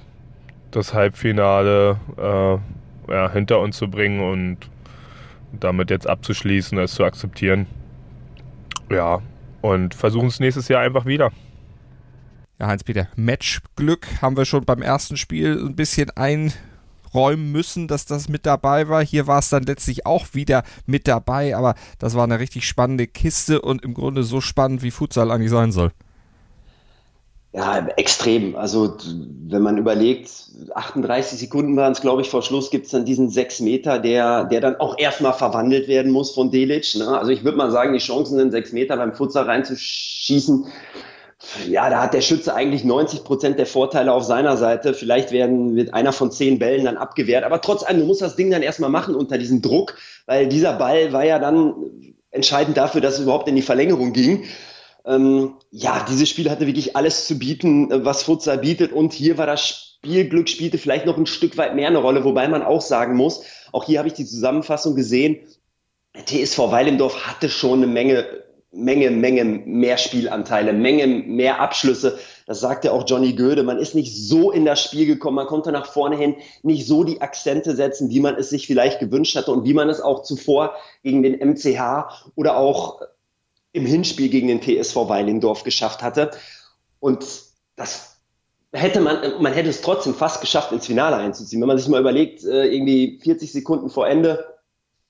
das 0.71 0.95
Halbfinale 0.95 2.01
äh, 2.17 2.59
ja, 3.09 3.31
hinter 3.31 3.61
uns 3.61 3.77
zu 3.77 3.89
bringen 3.89 4.21
und 4.21 4.59
damit 5.53 5.91
jetzt 5.91 6.09
abzuschließen, 6.09 6.79
es 6.79 6.95
zu 6.95 7.05
akzeptieren. 7.05 7.67
Ja, 8.91 9.21
und 9.63 9.95
versuchen 9.95 10.29
es 10.29 10.41
nächstes 10.41 10.69
Jahr 10.69 10.83
einfach 10.83 11.07
wieder. 11.07 11.33
Ja, 12.59 12.69
Heinz-Peter, 12.69 13.09
Matchglück 13.17 14.07
haben 14.23 14.37
wir 14.37 14.45
schon 14.45 14.65
beim 14.65 14.81
ersten 14.81 15.17
Spiel 15.17 15.59
ein 15.59 15.77
bisschen 15.77 16.11
ein 16.11 16.53
räumen 17.13 17.51
müssen, 17.53 17.89
dass 17.89 18.07
das 18.07 18.29
mit 18.29 18.47
dabei 18.47 18.89
war. 18.89 19.05
Hier 19.05 19.27
war 19.27 19.39
es 19.39 19.49
dann 19.49 19.65
letztlich 19.65 20.07
auch 20.07 20.29
wieder 20.33 20.63
mit 20.87 21.09
dabei, 21.09 21.57
aber 21.57 21.75
das 21.99 22.15
war 22.15 22.25
eine 22.25 22.39
richtig 22.39 22.67
spannende 22.67 23.07
Kiste 23.07 23.61
und 23.61 23.83
im 23.83 23.95
Grunde 23.95 24.23
so 24.23 24.41
spannend, 24.41 24.83
wie 24.83 24.91
Futsal 24.91 25.31
eigentlich 25.31 25.51
sein 25.51 25.73
soll. 25.73 25.93
Ja, 27.57 27.87
extrem. 27.97 28.55
Also 28.55 28.99
wenn 29.49 29.63
man 29.63 29.79
überlegt, 29.79 30.31
38 30.75 31.39
Sekunden 31.39 31.75
waren 31.75 31.93
es, 31.93 32.03
glaube 32.03 32.21
ich, 32.21 32.29
vor 32.29 32.43
Schluss 32.43 32.71
gibt 32.71 32.85
es 32.85 32.93
dann 32.93 33.07
diesen 33.07 33.31
6 33.31 33.61
Meter, 33.61 33.99
der, 33.99 34.45
der 34.45 34.61
dann 34.61 34.77
auch 34.77 34.99
erstmal 34.99 35.33
verwandelt 35.33 35.89
werden 35.89 36.13
muss 36.13 36.33
von 36.33 36.51
Delic. 36.51 36.95
Ne? 36.97 37.19
Also 37.19 37.33
ich 37.33 37.45
würde 37.45 37.57
mal 37.57 37.71
sagen, 37.71 37.95
die 37.95 37.99
Chancen, 37.99 38.37
den 38.37 38.51
6 38.51 38.73
Meter 38.73 38.99
beim 38.99 39.15
Futsal 39.15 39.45
reinzuschießen, 39.45 40.67
ja, 41.67 41.89
da 41.89 42.03
hat 42.03 42.13
der 42.13 42.21
Schütze 42.21 42.55
eigentlich 42.55 42.85
90 42.85 43.25
Prozent 43.25 43.59
der 43.59 43.67
Vorteile 43.67 44.13
auf 44.13 44.25
seiner 44.25 44.59
Seite. 44.59 44.93
Vielleicht 44.93 45.33
werden, 45.33 45.77
wird 45.77 45.95
einer 45.95 46.13
von 46.13 46.31
zehn 46.31 46.59
Bällen 46.59 46.85
dann 46.85 46.99
abgewehrt. 46.99 47.45
Aber 47.45 47.63
trotz 47.63 47.85
allem, 47.85 48.01
du 48.01 48.07
musst 48.07 48.21
das 48.21 48.37
Ding 48.37 48.51
dann 48.51 48.63
erstmal 48.63 48.91
machen 48.91 49.15
unter 49.15 49.39
diesem 49.39 49.63
Druck, 49.63 49.97
weil 50.27 50.47
dieser 50.47 50.75
Ball 50.75 51.15
war 51.15 51.25
ja 51.25 51.39
dann 51.39 51.75
entscheidend 52.31 52.77
dafür, 52.77 53.01
dass 53.01 53.15
es 53.15 53.21
überhaupt 53.21 53.49
in 53.49 53.57
die 53.57 53.63
Verlängerung 53.63 54.13
ging. 54.13 54.45
Ähm, 55.07 55.55
ja, 55.71 56.05
dieses 56.09 56.29
Spiel 56.29 56.51
hatte 56.51 56.67
wirklich 56.67 56.97
alles 56.97 57.27
zu 57.27 57.39
bieten, 57.39 57.89
was 58.05 58.25
Futsal 58.25 58.59
bietet. 58.59 58.93
Und 58.93 59.13
hier 59.13 59.39
war 59.39 59.47
das 59.47 59.97
Spielglück, 60.05 60.49
spielte 60.49 60.79
vielleicht 60.79 61.07
noch 61.07 61.17
ein 61.17 61.27
Stück 61.27 61.57
weit 61.57 61.75
mehr 61.75 61.89
eine 61.89 61.99
Rolle, 61.99 62.25
wobei 62.25 62.49
man 62.49 62.63
auch 62.63 62.81
sagen 62.81 63.17
muss, 63.17 63.43
auch 63.73 63.85
hier 63.85 63.99
habe 63.99 64.09
ich 64.09 64.15
die 64.15 64.27
Zusammenfassung 64.27 64.95
gesehen, 64.95 65.39
TSV 66.25 66.59
Weilendorf 66.71 67.27
hatte 67.27 67.49
schon 67.49 67.83
eine 67.83 67.87
Menge 67.87 68.25
Menge, 68.77 69.11
Menge 69.11 69.45
mehr 69.45 69.97
Spielanteile, 69.97 70.73
Menge 70.73 71.07
mehr 71.07 71.61
Abschlüsse. 71.61 72.19
Das 72.47 72.61
sagte 72.61 72.93
auch 72.93 73.05
Johnny 73.07 73.33
Göde. 73.33 73.63
Man 73.63 73.79
ist 73.79 73.95
nicht 73.95 74.15
so 74.15 74.51
in 74.51 74.67
das 74.67 74.83
Spiel 74.83 75.07
gekommen. 75.07 75.37
Man 75.37 75.47
konnte 75.47 75.73
nach 75.73 75.87
vorne 75.87 76.17
hin 76.17 76.37
nicht 76.63 76.87
so 76.87 77.03
die 77.03 77.23
Akzente 77.23 77.75
setzen, 77.75 78.11
wie 78.11 78.21
man 78.21 78.37
es 78.37 78.51
sich 78.51 78.67
vielleicht 78.67 79.01
gewünscht 79.01 79.35
hatte 79.35 79.51
und 79.51 79.65
wie 79.65 79.73
man 79.73 79.89
es 79.89 80.01
auch 80.01 80.23
zuvor 80.23 80.75
gegen 81.03 81.23
den 81.23 81.39
MCH 81.39 82.33
oder 82.35 82.59
auch 82.59 83.01
im 83.77 83.85
Hinspiel 83.85 84.31
gegen 84.31 84.49
den 84.49 84.63
TSV 84.63 84.97
Weilingdorf 85.09 85.63
geschafft 85.63 86.03
hatte. 86.03 86.31
Und 86.99 87.27
das 87.77 88.17
hätte 88.73 89.01
man, 89.01 89.43
man 89.43 89.53
hätte 89.53 89.69
es 89.69 89.83
trotzdem 89.83 90.15
fast 90.15 90.41
geschafft, 90.41 90.73
ins 90.73 90.87
Finale 90.87 91.17
einzuziehen. 91.17 91.61
Wenn 91.61 91.69
man 91.69 91.77
sich 91.77 91.87
mal 91.89 92.01
überlegt, 92.01 92.43
äh, 92.43 92.65
irgendwie 92.67 93.21
40 93.23 93.53
Sekunden 93.53 93.91
vor 93.91 94.09
Ende 94.09 94.57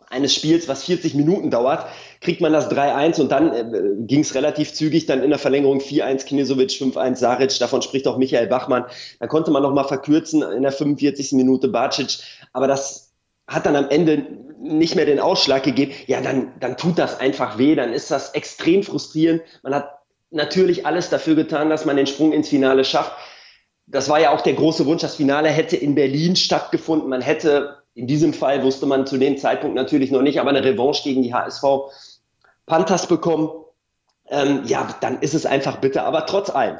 eines 0.08 0.34
Spiels, 0.34 0.68
was 0.68 0.84
40 0.84 1.14
Minuten 1.14 1.50
dauert, 1.50 1.86
kriegt 2.20 2.40
man 2.40 2.52
das 2.52 2.68
3-1 2.68 3.20
und 3.20 3.30
dann 3.30 3.52
äh, 3.52 3.64
ging 4.00 4.20
es 4.20 4.34
relativ 4.34 4.72
zügig, 4.72 5.06
dann 5.06 5.22
in 5.22 5.30
der 5.30 5.38
Verlängerung 5.38 5.78
4-1 5.78 6.26
Knesovic, 6.26 6.70
5-1 6.70 7.16
Saric, 7.16 7.56
davon 7.60 7.82
spricht 7.82 8.08
auch 8.08 8.16
Michael 8.16 8.48
Bachmann. 8.48 8.84
Da 9.20 9.28
konnte 9.28 9.52
man 9.52 9.62
noch 9.62 9.72
mal 9.72 9.84
verkürzen 9.84 10.42
in 10.42 10.62
der 10.62 10.72
45. 10.72 11.32
Minute 11.32 11.68
Bacic, 11.68 12.18
aber 12.52 12.66
das 12.66 13.05
hat 13.46 13.66
dann 13.66 13.76
am 13.76 13.88
Ende 13.88 14.26
nicht 14.60 14.96
mehr 14.96 15.06
den 15.06 15.20
Ausschlag 15.20 15.62
gegeben. 15.62 15.92
Ja, 16.06 16.20
dann, 16.20 16.52
dann 16.60 16.76
tut 16.76 16.98
das 16.98 17.20
einfach 17.20 17.58
weh, 17.58 17.74
dann 17.74 17.92
ist 17.92 18.10
das 18.10 18.30
extrem 18.30 18.82
frustrierend. 18.82 19.42
Man 19.62 19.74
hat 19.74 19.98
natürlich 20.30 20.86
alles 20.86 21.08
dafür 21.08 21.34
getan, 21.34 21.70
dass 21.70 21.84
man 21.84 21.96
den 21.96 22.06
Sprung 22.06 22.32
ins 22.32 22.48
Finale 22.48 22.84
schafft 22.84 23.12
das 23.86 24.08
war 24.08 24.20
ja 24.20 24.34
auch 24.34 24.40
der 24.40 24.54
große 24.54 24.86
Wunsch. 24.86 25.02
Das 25.02 25.16
Finale 25.16 25.48
hätte 25.48 25.76
in 25.76 25.94
Berlin 25.94 26.36
stattgefunden. 26.36 27.08
Man 27.08 27.20
hätte, 27.20 27.82
in 27.94 28.06
diesem 28.06 28.34
Fall 28.34 28.62
wusste 28.62 28.86
man 28.86 29.06
zu 29.06 29.16
dem 29.16 29.38
Zeitpunkt 29.38 29.76
natürlich 29.76 30.10
noch 30.10 30.22
nicht, 30.22 30.40
aber 30.40 30.50
eine 30.50 30.64
Revanche 30.64 31.04
gegen 31.04 31.22
die 31.22 31.32
HSV 31.32 31.64
Panthers 32.66 33.06
bekommen. 33.06 33.50
Ähm, 34.28 34.62
ja, 34.66 34.88
dann 35.00 35.20
ist 35.20 35.34
es 35.34 35.46
einfach 35.46 35.76
bitter. 35.76 36.04
Aber 36.04 36.26
trotz 36.26 36.50
allem, 36.50 36.78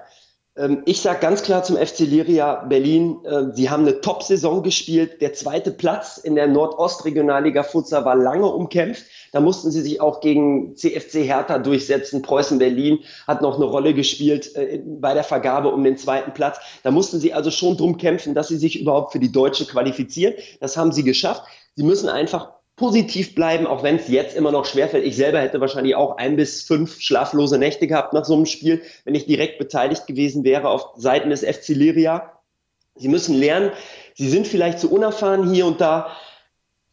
ich 0.86 1.02
sage 1.02 1.20
ganz 1.20 1.42
klar 1.42 1.64
zum 1.64 1.76
FC 1.76 2.00
Liria 2.00 2.64
Berlin, 2.64 3.18
äh, 3.24 3.52
sie 3.52 3.68
haben 3.68 3.82
eine 3.82 4.00
Top-Saison 4.00 4.62
gespielt. 4.62 5.20
Der 5.20 5.34
zweite 5.34 5.70
Platz 5.70 6.16
in 6.16 6.34
der 6.34 6.46
Nordostregionalliga 6.46 7.62
Futsal 7.62 8.06
war 8.06 8.16
lange 8.16 8.46
umkämpft. 8.46 9.04
Da 9.32 9.40
mussten 9.40 9.70
sie 9.70 9.82
sich 9.82 10.00
auch 10.00 10.20
gegen 10.22 10.74
CFC 10.74 11.24
Hertha 11.24 11.58
durchsetzen. 11.58 12.22
Preußen 12.22 12.58
Berlin 12.58 13.00
hat 13.26 13.42
noch 13.42 13.56
eine 13.56 13.66
Rolle 13.66 13.92
gespielt 13.92 14.56
äh, 14.56 14.80
bei 14.82 15.12
der 15.12 15.24
Vergabe 15.24 15.68
um 15.68 15.84
den 15.84 15.98
zweiten 15.98 16.32
Platz. 16.32 16.58
Da 16.82 16.90
mussten 16.90 17.20
sie 17.20 17.34
also 17.34 17.50
schon 17.50 17.76
drum 17.76 17.98
kämpfen, 17.98 18.34
dass 18.34 18.48
sie 18.48 18.56
sich 18.56 18.80
überhaupt 18.80 19.12
für 19.12 19.20
die 19.20 19.32
Deutsche 19.32 19.66
qualifizieren. 19.66 20.32
Das 20.60 20.78
haben 20.78 20.90
sie 20.90 21.04
geschafft. 21.04 21.42
Sie 21.74 21.82
müssen 21.82 22.08
einfach 22.08 22.55
positiv 22.76 23.34
bleiben, 23.34 23.66
auch 23.66 23.82
wenn 23.82 23.96
es 23.96 24.08
jetzt 24.08 24.36
immer 24.36 24.52
noch 24.52 24.66
schwerfällt. 24.66 25.04
Ich 25.04 25.16
selber 25.16 25.40
hätte 25.40 25.60
wahrscheinlich 25.60 25.94
auch 25.94 26.18
ein 26.18 26.36
bis 26.36 26.62
fünf 26.62 27.00
schlaflose 27.00 27.58
Nächte 27.58 27.86
gehabt 27.86 28.12
nach 28.12 28.24
so 28.24 28.34
einem 28.34 28.46
Spiel, 28.46 28.82
wenn 29.04 29.14
ich 29.14 29.26
direkt 29.26 29.58
beteiligt 29.58 30.06
gewesen 30.06 30.44
wäre 30.44 30.68
auf 30.68 30.90
Seiten 30.96 31.30
des 31.30 31.40
FC 31.40 31.68
Liria. 31.68 32.32
Sie 32.94 33.08
müssen 33.08 33.34
lernen, 33.34 33.72
sie 34.14 34.28
sind 34.28 34.46
vielleicht 34.46 34.78
zu 34.78 34.90
unerfahren 34.90 35.52
hier 35.52 35.66
und 35.66 35.80
da, 35.80 36.16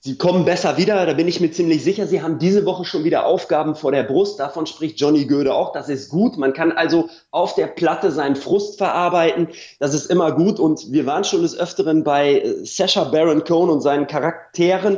Sie 0.05 0.17
kommen 0.17 0.43
besser 0.43 0.75
wieder, 0.75 1.05
da 1.05 1.13
bin 1.13 1.29
ich 1.29 1.39
mir 1.39 1.49
ziemlich 1.51 1.81
sicher. 1.81 2.07
Sie 2.07 2.21
haben 2.21 2.37
diese 2.37 2.65
Woche 2.65 2.83
schon 2.83 3.05
wieder 3.05 3.25
Aufgaben 3.25 3.73
vor 3.73 3.93
der 3.93 4.03
Brust. 4.03 4.37
Davon 4.37 4.65
spricht 4.65 4.99
Johnny 4.99 5.23
Göde 5.23 5.53
auch. 5.53 5.71
Das 5.71 5.87
ist 5.87 6.09
gut. 6.09 6.37
Man 6.37 6.51
kann 6.51 6.73
also 6.73 7.07
auf 7.31 7.55
der 7.55 7.67
Platte 7.67 8.11
seinen 8.11 8.35
Frust 8.35 8.77
verarbeiten. 8.77 9.47
Das 9.79 9.93
ist 9.93 10.07
immer 10.07 10.33
gut. 10.33 10.59
Und 10.59 10.91
wir 10.91 11.05
waren 11.05 11.23
schon 11.23 11.41
des 11.41 11.57
Öfteren 11.57 12.03
bei 12.03 12.41
äh, 12.41 12.65
Sasha 12.65 13.05
Baron 13.05 13.45
Cohn 13.45 13.69
und 13.69 13.79
seinen 13.79 14.05
Charakteren. 14.05 14.97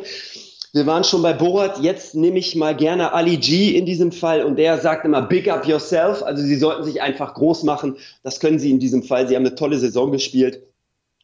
Wir 0.75 0.85
waren 0.85 1.05
schon 1.05 1.21
bei 1.21 1.31
Borat. 1.31 1.79
Jetzt 1.79 2.15
nehme 2.15 2.37
ich 2.37 2.53
mal 2.53 2.75
gerne 2.75 3.13
Ali 3.13 3.37
G 3.37 3.77
in 3.77 3.85
diesem 3.85 4.11
Fall. 4.11 4.43
Und 4.43 4.57
der 4.57 4.77
sagt 4.77 5.05
immer, 5.05 5.21
big 5.21 5.49
up 5.49 5.65
yourself. 5.65 6.21
Also 6.21 6.43
Sie 6.43 6.57
sollten 6.57 6.83
sich 6.83 7.01
einfach 7.01 7.33
groß 7.33 7.63
machen. 7.63 7.95
Das 8.23 8.41
können 8.41 8.59
Sie 8.59 8.71
in 8.71 8.79
diesem 8.79 9.01
Fall. 9.01 9.25
Sie 9.25 9.37
haben 9.37 9.45
eine 9.45 9.55
tolle 9.55 9.79
Saison 9.79 10.11
gespielt. 10.11 10.63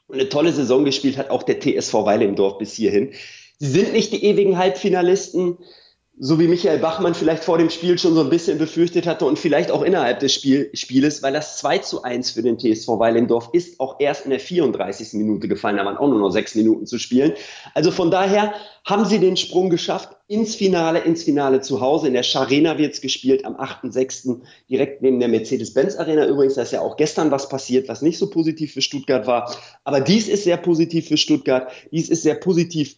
Und 0.07 0.21
eine 0.21 0.29
tolle 0.29 0.53
Saison 0.53 0.85
gespielt 0.85 1.17
hat 1.17 1.31
auch 1.31 1.43
der 1.43 1.59
TSV 1.59 1.93
Weile 2.05 2.23
im 2.23 2.37
Dorf 2.37 2.59
bis 2.59 2.75
hierhin. 2.75 3.11
Sie 3.59 3.67
sind 3.67 3.91
nicht 3.91 4.13
die 4.13 4.23
ewigen 4.23 4.57
Halbfinalisten, 4.57 5.57
so 6.23 6.39
wie 6.39 6.47
Michael 6.47 6.77
Bachmann 6.77 7.15
vielleicht 7.15 7.43
vor 7.43 7.57
dem 7.57 7.71
Spiel 7.71 7.97
schon 7.97 8.13
so 8.13 8.21
ein 8.21 8.29
bisschen 8.29 8.59
befürchtet 8.59 9.07
hatte 9.07 9.25
und 9.25 9.39
vielleicht 9.39 9.71
auch 9.71 9.81
innerhalb 9.81 10.19
des 10.19 10.31
Spiel, 10.31 10.69
Spieles, 10.75 11.23
weil 11.23 11.33
das 11.33 11.57
2 11.57 11.79
zu 11.79 12.03
1 12.03 12.29
für 12.29 12.43
den 12.43 12.59
TSV 12.59 12.89
Weilendorf 12.99 13.49
ist 13.53 13.79
auch 13.79 13.99
erst 13.99 14.25
in 14.25 14.29
der 14.29 14.39
34. 14.39 15.13
Minute 15.13 15.47
gefallen, 15.47 15.77
da 15.77 15.85
waren 15.85 15.97
auch 15.97 16.07
nur 16.07 16.19
noch 16.19 16.29
sechs 16.29 16.53
Minuten 16.53 16.85
zu 16.85 16.99
spielen. 16.99 17.33
Also 17.73 17.89
von 17.89 18.11
daher 18.11 18.53
haben 18.85 19.05
sie 19.05 19.17
den 19.17 19.35
Sprung 19.35 19.71
geschafft 19.71 20.15
ins 20.27 20.53
Finale, 20.53 20.99
ins 20.99 21.23
Finale 21.23 21.61
zu 21.61 21.81
Hause. 21.81 22.05
In 22.05 22.13
der 22.13 22.21
Scharena 22.21 22.77
wird 22.77 22.93
es 22.93 23.01
gespielt 23.01 23.43
am 23.43 23.55
8.6. 23.55 24.41
direkt 24.69 25.01
neben 25.01 25.19
der 25.19 25.27
Mercedes-Benz 25.27 25.95
Arena. 25.95 26.27
Übrigens, 26.27 26.53
da 26.53 26.61
ist 26.61 26.71
ja 26.71 26.81
auch 26.81 26.97
gestern 26.97 27.31
was 27.31 27.49
passiert, 27.49 27.89
was 27.89 28.03
nicht 28.03 28.19
so 28.19 28.29
positiv 28.29 28.73
für 28.73 28.81
Stuttgart 28.81 29.25
war. 29.25 29.55
Aber 29.85 30.01
dies 30.01 30.27
ist 30.27 30.43
sehr 30.43 30.57
positiv 30.57 31.07
für 31.07 31.17
Stuttgart. 31.17 31.71
Dies 31.91 32.09
ist 32.09 32.21
sehr 32.21 32.35
positiv 32.35 32.95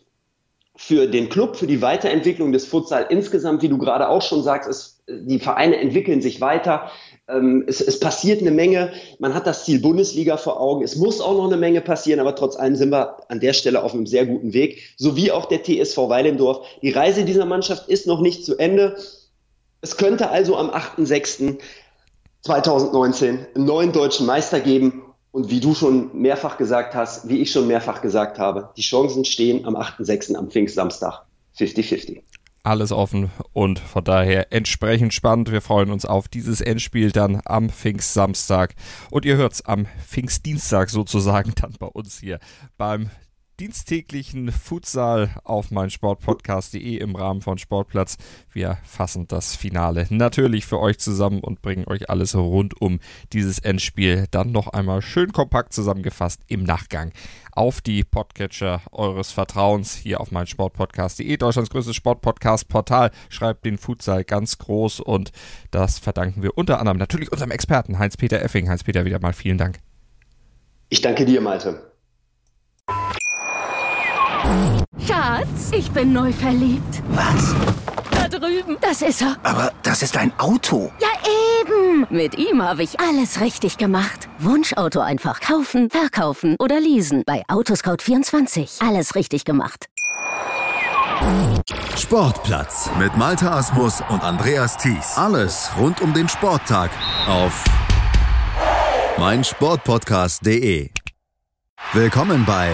für 0.75 1.07
den 1.07 1.29
Club, 1.29 1.55
für 1.55 1.67
die 1.67 1.83
Weiterentwicklung 1.83 2.51
des 2.51 2.65
Futsal 2.65 3.05
insgesamt, 3.09 3.61
wie 3.61 3.69
du 3.69 3.77
gerade 3.77 4.09
auch 4.09 4.23
schon 4.23 4.41
sagst, 4.41 4.67
es, 4.67 5.03
die 5.07 5.37
Vereine 5.39 5.77
entwickeln 5.77 6.19
sich 6.21 6.41
weiter. 6.41 6.89
Ähm, 7.27 7.63
es, 7.67 7.79
es, 7.79 7.99
passiert 7.99 8.41
eine 8.41 8.49
Menge. 8.49 8.91
Man 9.19 9.35
hat 9.35 9.45
das 9.45 9.65
Ziel 9.65 9.79
Bundesliga 9.79 10.37
vor 10.37 10.59
Augen. 10.59 10.83
Es 10.83 10.95
muss 10.95 11.21
auch 11.21 11.37
noch 11.37 11.45
eine 11.45 11.57
Menge 11.57 11.81
passieren, 11.81 12.19
aber 12.19 12.35
trotz 12.35 12.55
allem 12.55 12.75
sind 12.75 12.91
wir 12.91 13.17
an 13.29 13.39
der 13.39 13.53
Stelle 13.53 13.83
auf 13.83 13.93
einem 13.93 14.07
sehr 14.07 14.25
guten 14.25 14.53
Weg. 14.53 14.95
So 14.97 15.15
wie 15.15 15.31
auch 15.31 15.45
der 15.45 15.61
TSV 15.63 16.09
Weilendorf. 16.09 16.65
Die 16.81 16.89
Reise 16.89 17.23
dieser 17.23 17.45
Mannschaft 17.45 17.87
ist 17.87 18.07
noch 18.07 18.21
nicht 18.21 18.43
zu 18.43 18.57
Ende. 18.57 18.97
Es 19.81 19.97
könnte 19.97 20.31
also 20.31 20.57
am 20.57 20.71
8.6.2019 20.71 23.37
einen 23.53 23.65
neuen 23.65 23.91
deutschen 23.91 24.25
Meister 24.25 24.59
geben. 24.59 25.03
Und 25.33 25.49
wie 25.49 25.59
du 25.59 25.73
schon 25.73 26.11
mehrfach 26.13 26.57
gesagt 26.57 26.93
hast, 26.93 27.27
wie 27.27 27.39
ich 27.39 27.51
schon 27.51 27.67
mehrfach 27.67 28.01
gesagt 28.01 28.37
habe, 28.37 28.69
die 28.77 28.83
Chancen 28.83 29.25
stehen 29.25 29.65
am 29.65 29.75
8.6. 29.75 30.35
am 30.35 30.51
Pfingstsamstag 30.51 31.25
50-50 31.57 32.21
alles 32.65 32.93
offen 32.93 33.29
und 33.51 33.79
von 33.79 34.05
daher 34.05 34.53
entsprechend 34.53 35.13
spannend. 35.13 35.51
Wir 35.51 35.59
freuen 35.59 35.91
uns 35.91 36.05
auf 36.05 36.29
dieses 36.29 36.61
Endspiel 36.61 37.11
dann 37.11 37.41
am 37.43 37.69
Pfingstsamstag 37.69 38.75
und 39.11 39.25
ihr 39.25 39.35
hört 39.35 39.53
es 39.53 39.65
am 39.65 39.85
Pfingstdienstag 40.07 40.89
sozusagen 40.89 41.53
dann 41.59 41.73
bei 41.77 41.87
uns 41.87 42.19
hier 42.19 42.39
beim 42.77 43.09
diensttäglichen 43.63 44.51
Futsal 44.51 45.29
auf 45.45 45.71
meinsportpodcast.de 45.71 46.97
im 46.97 47.15
Rahmen 47.15 47.41
von 47.41 47.57
Sportplatz. 47.57 48.17
Wir 48.51 48.77
fassen 48.83 49.25
das 49.29 49.55
Finale 49.55 50.05
natürlich 50.09 50.65
für 50.65 50.81
euch 50.81 50.99
zusammen 50.99 51.39
und 51.39 51.61
bringen 51.61 51.87
euch 51.87 52.09
alles 52.09 52.35
rund 52.35 52.81
um 52.81 52.99
dieses 53.31 53.59
Endspiel 53.59 54.25
dann 54.31 54.51
noch 54.51 54.67
einmal 54.67 55.01
schön 55.01 55.31
kompakt 55.31 55.71
zusammengefasst 55.71 56.41
im 56.49 56.63
Nachgang 56.63 57.13
auf 57.53 57.79
die 57.79 58.03
Podcatcher 58.03 58.81
eures 58.91 59.31
Vertrauens 59.31 59.95
hier 59.95 60.19
auf 60.19 60.31
meinsportpodcast.de, 60.31 61.37
Deutschlands 61.37 61.69
größtes 61.69 61.95
Sportpodcast-Portal. 61.95 63.11
Schreibt 63.29 63.63
den 63.63 63.77
Futsal 63.77 64.25
ganz 64.25 64.57
groß 64.57 64.99
und 64.99 65.31
das 65.71 65.99
verdanken 65.99 66.43
wir 66.43 66.57
unter 66.57 66.79
anderem 66.79 66.97
natürlich 66.97 67.31
unserem 67.31 67.51
Experten 67.51 67.97
Heinz-Peter 67.97 68.41
Effing. 68.41 68.67
Heinz-Peter, 68.67 69.05
wieder 69.05 69.21
mal 69.21 69.31
vielen 69.31 69.57
Dank. 69.57 69.79
Ich 70.89 70.99
danke 70.99 71.23
dir, 71.23 71.39
Malte. 71.39 71.93
Schatz, 75.07 75.71
ich 75.71 75.91
bin 75.91 76.13
neu 76.13 76.31
verliebt. 76.31 77.01
Was? 77.09 77.55
Da 78.11 78.27
drüben. 78.27 78.77
Das 78.81 79.01
ist 79.01 79.21
er. 79.21 79.37
Aber 79.43 79.71
das 79.83 80.01
ist 80.01 80.17
ein 80.17 80.31
Auto. 80.39 80.91
Ja, 80.99 81.07
eben. 81.61 82.05
Mit 82.09 82.37
ihm 82.37 82.61
habe 82.61 82.83
ich 82.83 82.99
alles 82.99 83.41
richtig 83.41 83.77
gemacht. 83.77 84.29
Wunschauto 84.39 84.99
einfach 84.99 85.39
kaufen, 85.39 85.89
verkaufen 85.89 86.55
oder 86.59 86.79
leasen. 86.79 87.23
Bei 87.25 87.43
Autoscout24. 87.49 88.87
Alles 88.87 89.15
richtig 89.15 89.45
gemacht. 89.45 89.87
Sportplatz 91.97 92.89
mit 92.99 93.15
Malta 93.15 93.57
Asmus 93.57 94.01
und 94.09 94.23
Andreas 94.23 94.77
Thies. 94.77 95.13
Alles 95.15 95.69
rund 95.77 96.01
um 96.01 96.13
den 96.13 96.27
Sporttag 96.27 96.91
auf 97.27 97.63
meinsportpodcast.de. 99.17 100.89
Willkommen 101.93 102.45
bei 102.45 102.73